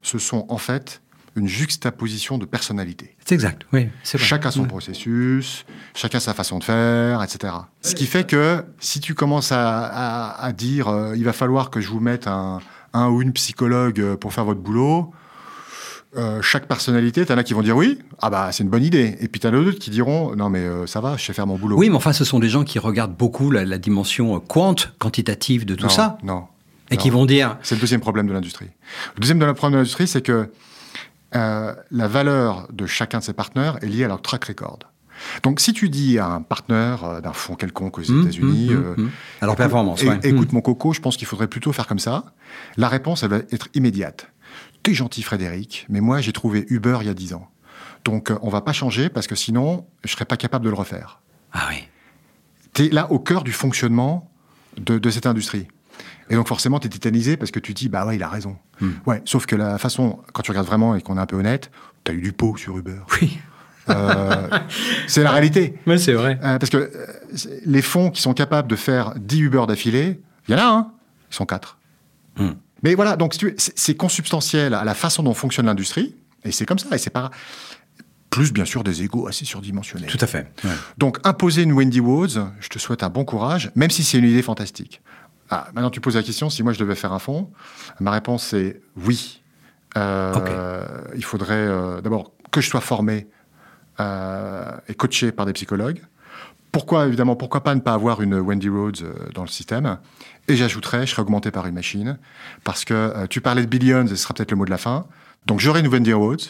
Ce 0.01 0.17
sont 0.17 0.45
en 0.47 0.57
fait 0.57 1.01
une 1.35 1.47
juxtaposition 1.47 2.37
de 2.37 2.45
personnalités. 2.45 3.15
C'est 3.25 3.35
exact, 3.35 3.63
oui, 3.71 3.85
vrai. 3.85 4.17
Chacun 4.17 4.51
son 4.51 4.65
processus, 4.65 5.65
chacun 5.95 6.19
sa 6.19 6.33
façon 6.33 6.59
de 6.59 6.63
faire, 6.63 7.23
etc. 7.23 7.53
Ce 7.81 7.95
qui 7.95 8.05
fait 8.05 8.25
que 8.27 8.63
si 8.79 8.99
tu 8.99 9.13
commences 9.15 9.51
à, 9.51 9.85
à- 9.85 10.43
à 10.45 10.51
dire 10.51 10.87
euh, 10.89 11.15
il 11.15 11.23
va 11.23 11.33
falloir 11.33 11.69
que 11.69 11.79
je 11.79 11.87
vous 11.87 11.99
mette 12.01 12.27
un, 12.27 12.59
un 12.93 13.07
ou 13.07 13.21
une 13.21 13.31
psychologue 13.33 13.99
euh, 14.01 14.17
pour 14.17 14.33
faire 14.33 14.43
votre 14.43 14.59
boulot, 14.59 15.11
euh, 16.17 16.41
chaque 16.41 16.67
personnalité, 16.67 17.25
t'en 17.25 17.37
as 17.37 17.43
qui 17.43 17.53
vont 17.53 17.61
dire 17.61 17.77
oui, 17.77 17.99
ah 18.21 18.29
bah 18.29 18.49
c'est 18.51 18.63
une 18.63 18.69
bonne 18.69 18.83
idée. 18.83 19.15
Et 19.21 19.29
puis 19.29 19.39
t'en 19.39 19.47
as 19.47 19.51
d'autres 19.51 19.79
qui 19.79 19.89
diront 19.89 20.35
non 20.35 20.49
mais 20.49 20.59
euh, 20.59 20.85
ça 20.85 20.99
va, 20.99 21.15
je 21.15 21.23
sais 21.23 21.31
faire 21.33 21.47
mon 21.47 21.55
boulot. 21.57 21.77
Oui, 21.77 21.89
mais 21.89 21.95
enfin, 21.95 22.11
ce 22.11 22.25
sont 22.25 22.39
des 22.39 22.49
gens 22.49 22.65
qui 22.65 22.79
regardent 22.79 23.15
beaucoup 23.15 23.49
la, 23.51 23.63
la 23.63 23.77
dimension 23.77 24.37
quant, 24.41 24.75
quantitative 24.99 25.65
de 25.65 25.75
tout 25.75 25.83
Non, 25.83 25.89
ça, 25.89 26.17
Non. 26.23 26.47
et 26.89 26.95
non. 26.97 27.01
qui 27.01 27.09
vont 27.09 27.25
dire, 27.25 27.57
C'est 27.63 27.75
le 27.75 27.81
deuxième 27.81 28.01
problème 28.01 28.27
de 28.27 28.33
l'industrie. 28.33 28.67
Le 29.15 29.21
deuxième 29.21 29.39
problème 29.53 29.71
de 29.71 29.77
l'industrie, 29.77 30.07
c'est 30.09 30.21
que 30.21 30.51
euh, 31.35 31.73
la 31.91 32.07
valeur 32.07 32.67
de 32.71 32.85
chacun 32.85 33.19
de 33.19 33.23
ses 33.23 33.33
partenaires 33.33 33.77
est 33.81 33.87
liée 33.87 34.03
à 34.03 34.07
leur 34.07 34.21
track 34.21 34.45
record. 34.45 34.79
Donc, 35.43 35.59
si 35.59 35.71
tu 35.73 35.87
dis 35.89 36.17
à 36.17 36.27
un 36.27 36.41
partenaire 36.41 37.03
euh, 37.05 37.21
d'un 37.21 37.33
fonds 37.33 37.55
quelconque 37.55 37.99
aux 37.99 38.09
Hum, 38.11 38.21
États-Unis, 38.21 38.69
euh, 38.71 38.93
hum, 38.97 39.05
hum. 39.05 39.11
à 39.41 39.45
leur 39.45 39.53
écoute- 39.53 39.57
performance, 39.57 40.03
é- 40.03 40.07
ouais. 40.09 40.19
écoute 40.23 40.51
mon 40.51 40.61
coco, 40.61 40.93
je 40.93 40.99
pense 40.99 41.15
qu'il 41.17 41.27
faudrait 41.27 41.47
plutôt 41.47 41.71
faire 41.73 41.85
comme 41.87 41.99
ça. 41.99 42.25
La 42.77 42.87
réponse, 42.89 43.23
elle 43.23 43.29
va 43.29 43.37
être 43.51 43.67
immédiate. 43.75 44.27
T'es 44.83 44.93
gentil, 44.95 45.21
Frédéric, 45.21 45.85
mais 45.89 46.01
moi, 46.01 46.21
j'ai 46.21 46.33
trouvé 46.33 46.65
Uber 46.69 46.97
il 47.01 47.07
y 47.07 47.09
a 47.09 47.13
10 47.13 47.33
ans. 47.33 47.47
Donc, 48.03 48.31
euh, 48.31 48.37
on 48.41 48.49
va 48.49 48.61
pas 48.61 48.73
changer 48.73 49.09
parce 49.09 49.27
que 49.27 49.35
sinon, 49.35 49.85
je 50.03 50.11
serais 50.11 50.25
pas 50.25 50.37
capable 50.37 50.65
de 50.65 50.69
le 50.71 50.75
refaire. 50.75 51.19
Ah 51.53 51.67
oui. 51.69 51.83
Tu 52.73 52.85
es 52.85 52.89
là 52.89 53.11
au 53.11 53.19
cœur 53.19 53.43
du 53.43 53.51
fonctionnement 53.51 54.31
de, 54.77 54.97
de 54.97 55.09
cette 55.11 55.27
industrie. 55.27 55.67
Et 56.31 56.35
donc 56.35 56.47
forcément, 56.47 56.79
tu 56.79 56.87
es 56.87 56.89
tétanisé 56.89 57.37
parce 57.37 57.51
que 57.51 57.59
tu 57.59 57.73
te 57.73 57.79
dis, 57.79 57.89
bah 57.89 58.05
ouais, 58.05 58.15
il 58.15 58.23
a 58.23 58.29
raison. 58.29 58.55
Hmm. 58.79 58.91
Ouais, 59.05 59.21
sauf 59.25 59.45
que 59.45 59.55
la 59.55 59.77
façon, 59.77 60.19
quand 60.33 60.41
tu 60.41 60.51
regardes 60.51 60.65
vraiment 60.67 60.95
et 60.95 61.01
qu'on 61.01 61.17
est 61.17 61.21
un 61.21 61.25
peu 61.25 61.35
honnête, 61.35 61.69
tu 62.03 62.11
as 62.11 62.15
eu 62.15 62.21
du 62.21 62.31
pot 62.33 62.57
sur 62.57 62.77
Uber. 62.77 62.97
Oui, 63.21 63.37
Euh, 63.89 64.47
c'est 65.07 65.23
la 65.23 65.31
réalité. 65.31 65.73
mais 65.85 65.97
c'est 65.97 66.13
vrai. 66.13 66.39
Euh, 66.43 66.57
parce 66.59 66.69
que 66.69 66.77
euh, 66.77 66.89
les 67.65 67.81
fonds 67.81 68.11
qui 68.11 68.21
sont 68.21 68.33
capables 68.33 68.67
de 68.69 68.75
faire 68.75 69.13
10 69.17 69.39
Uber 69.41 69.63
d'affilée, 69.67 70.21
il 70.47 70.51
y 70.51 70.55
en 70.55 70.59
a 70.59 70.65
un, 70.65 70.91
ils 71.31 71.35
sont 71.35 71.45
quatre. 71.45 71.77
Hmm. 72.37 72.51
Mais 72.83 72.95
voilà, 72.95 73.15
donc 73.17 73.33
c'est 73.33 73.55
c'est 73.75 73.95
consubstantiel 73.95 74.73
à 74.73 74.83
la 74.83 74.93
façon 74.93 75.23
dont 75.23 75.33
fonctionne 75.33 75.65
l'industrie, 75.65 76.15
et 76.45 76.51
c'est 76.51 76.65
comme 76.65 76.79
ça, 76.79 76.87
et 76.95 76.97
c'est 76.97 77.09
pas... 77.09 77.29
Plus 78.29 78.53
bien 78.53 78.63
sûr 78.63 78.83
des 78.85 79.03
égaux 79.03 79.27
assez 79.27 79.43
surdimensionnés. 79.43 80.07
Tout 80.07 80.17
à 80.21 80.25
fait. 80.27 80.47
ouais. 80.63 80.69
Donc, 80.97 81.17
imposer 81.25 81.63
une 81.63 81.73
Wendy 81.73 81.99
Woods, 81.99 82.39
je 82.61 82.69
te 82.69 82.79
souhaite 82.79 83.03
un 83.03 83.09
bon 83.09 83.25
courage, 83.25 83.71
même 83.75 83.89
si 83.89 84.03
c'est 84.05 84.17
une 84.19 84.23
idée 84.25 84.41
fantastique. 84.41 85.01
Ah, 85.53 85.67
maintenant, 85.73 85.89
tu 85.89 85.99
poses 85.99 86.15
la 86.15 86.23
question, 86.23 86.49
si 86.49 86.63
moi 86.63 86.71
je 86.71 86.79
devais 86.79 86.95
faire 86.95 87.11
un 87.11 87.19
fonds, 87.19 87.51
ma 87.99 88.11
réponse 88.11 88.53
est 88.53 88.81
oui. 88.95 89.43
Euh, 89.97 90.33
Il 91.15 91.25
faudrait 91.25 91.55
euh, 91.55 91.99
d'abord 91.99 92.31
que 92.51 92.61
je 92.61 92.69
sois 92.69 92.79
formé 92.79 93.27
euh, 93.99 94.71
et 94.87 94.93
coaché 94.93 95.33
par 95.33 95.45
des 95.45 95.51
psychologues. 95.51 96.01
Pourquoi, 96.71 97.07
évidemment, 97.07 97.35
pourquoi 97.35 97.63
pas 97.63 97.75
ne 97.75 97.81
pas 97.81 97.93
avoir 97.93 98.21
une 98.21 98.35
Wendy 98.35 98.69
Rhodes 98.69 99.01
euh, 99.03 99.13
dans 99.33 99.41
le 99.41 99.49
système? 99.49 99.97
Et 100.47 100.55
j'ajouterais, 100.55 101.05
je 101.05 101.11
serais 101.11 101.21
augmenté 101.21 101.51
par 101.51 101.67
une 101.67 101.75
machine, 101.75 102.17
parce 102.63 102.85
que 102.85 102.93
euh, 102.93 103.27
tu 103.27 103.41
parlais 103.41 103.61
de 103.61 103.67
billions, 103.67 104.05
et 104.05 104.07
ce 104.07 104.15
sera 104.15 104.33
peut-être 104.33 104.51
le 104.51 104.57
mot 104.57 104.63
de 104.63 104.69
la 104.69 104.77
fin. 104.77 105.05
Donc, 105.47 105.59
j'aurai 105.59 105.81
une 105.81 105.87
Wendy 105.89 106.13
Rhodes, 106.13 106.43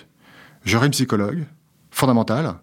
j'aurai 0.63 0.85
une 0.85 0.91
psychologue 0.91 1.45
fondamentale, 1.89 2.53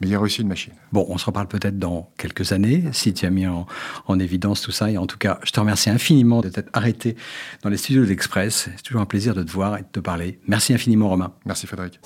mais 0.00 0.06
il 0.08 0.12
y 0.12 0.16
aura 0.16 0.24
aussi 0.24 0.42
une 0.42 0.48
machine. 0.48 0.72
Bon, 0.92 1.06
on 1.08 1.18
se 1.18 1.26
reparle 1.26 1.48
peut-être 1.48 1.78
dans 1.78 2.10
quelques 2.16 2.52
années, 2.52 2.84
si 2.92 3.12
tu 3.12 3.26
as 3.26 3.30
mis 3.30 3.46
en, 3.46 3.66
en 4.06 4.18
évidence 4.18 4.60
tout 4.60 4.72
ça. 4.72 4.90
Et 4.90 4.98
en 4.98 5.06
tout 5.06 5.18
cas, 5.18 5.38
je 5.44 5.52
te 5.52 5.60
remercie 5.60 5.90
infiniment 5.90 6.40
de 6.40 6.48
t'être 6.48 6.70
arrêté 6.72 7.16
dans 7.62 7.70
les 7.70 7.76
studios 7.76 8.04
d'Express. 8.04 8.68
C'est 8.76 8.82
toujours 8.82 9.02
un 9.02 9.06
plaisir 9.06 9.34
de 9.34 9.42
te 9.42 9.50
voir 9.50 9.78
et 9.78 9.82
de 9.82 9.88
te 9.90 10.00
parler. 10.00 10.38
Merci 10.46 10.74
infiniment, 10.74 11.08
Romain. 11.08 11.32
Merci 11.44 11.66
Frédéric. 11.66 12.00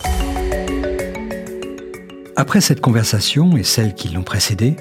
Après 2.36 2.60
cette 2.60 2.80
conversation 2.80 3.56
et 3.56 3.64
celles 3.64 3.94
qui 3.94 4.08
l'ont 4.10 4.22
précédée, 4.22 4.76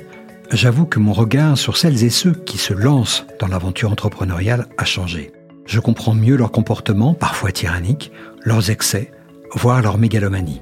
j'avoue 0.52 0.86
que 0.86 1.00
mon 1.00 1.14
regard 1.14 1.58
sur 1.58 1.76
celles 1.76 2.04
et 2.04 2.12
ceux 2.12 2.34
qui 2.34 2.60
se 2.60 2.74
lancent 2.74 3.26
dans 3.40 3.48
l'aventure 3.48 3.92
entrepreneuriale 3.92 4.68
a 4.78 4.86
changé. 4.86 5.32
Je 5.66 5.80
comprends 5.80 6.14
mieux 6.14 6.38
leur 6.38 6.52
comportement, 6.52 7.14
parfois 7.14 7.52
tyrannique, 7.52 8.12
leurs 8.44 8.70
excès, 8.70 9.12
voire 9.56 9.82
leur 9.82 9.98
mégalomanie. 9.98 10.62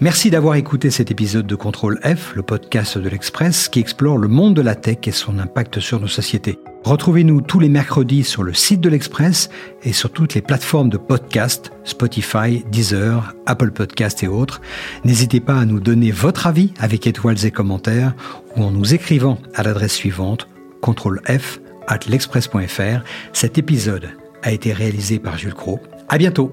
Merci 0.00 0.28
d'avoir 0.28 0.56
écouté 0.56 0.90
cet 0.90 1.10
épisode 1.10 1.46
de 1.46 1.54
Contrôle 1.54 1.98
F, 2.04 2.34
le 2.34 2.42
podcast 2.42 2.98
de 2.98 3.08
l'Express 3.08 3.70
qui 3.70 3.80
explore 3.80 4.18
le 4.18 4.28
monde 4.28 4.54
de 4.54 4.60
la 4.60 4.74
tech 4.74 4.98
et 5.06 5.10
son 5.10 5.38
impact 5.38 5.80
sur 5.80 6.00
nos 6.00 6.06
sociétés. 6.06 6.58
Retrouvez-nous 6.84 7.40
tous 7.40 7.60
les 7.60 7.70
mercredis 7.70 8.22
sur 8.22 8.42
le 8.42 8.52
site 8.52 8.82
de 8.82 8.90
l'Express 8.90 9.48
et 9.82 9.94
sur 9.94 10.12
toutes 10.12 10.34
les 10.34 10.42
plateformes 10.42 10.90
de 10.90 10.98
podcast, 10.98 11.72
Spotify, 11.84 12.62
Deezer, 12.70 13.34
Apple 13.46 13.70
Podcast 13.70 14.22
et 14.22 14.28
autres. 14.28 14.60
N'hésitez 15.06 15.40
pas 15.40 15.58
à 15.58 15.64
nous 15.64 15.80
donner 15.80 16.10
votre 16.10 16.46
avis 16.46 16.74
avec 16.78 17.06
étoiles 17.06 17.46
et 17.46 17.50
commentaires 17.50 18.14
ou 18.54 18.64
en 18.64 18.72
nous 18.72 18.92
écrivant 18.92 19.38
à 19.54 19.62
l'adresse 19.62 19.94
suivante 19.94 20.46
contrôle 20.82 21.22
F 21.26 21.58
at 21.88 22.00
l'express.fr. 22.06 23.02
Cet 23.32 23.56
épisode 23.56 24.10
a 24.42 24.52
été 24.52 24.74
réalisé 24.74 25.18
par 25.18 25.38
Jules 25.38 25.54
Cro. 25.54 25.80
À 26.08 26.18
bientôt! 26.18 26.52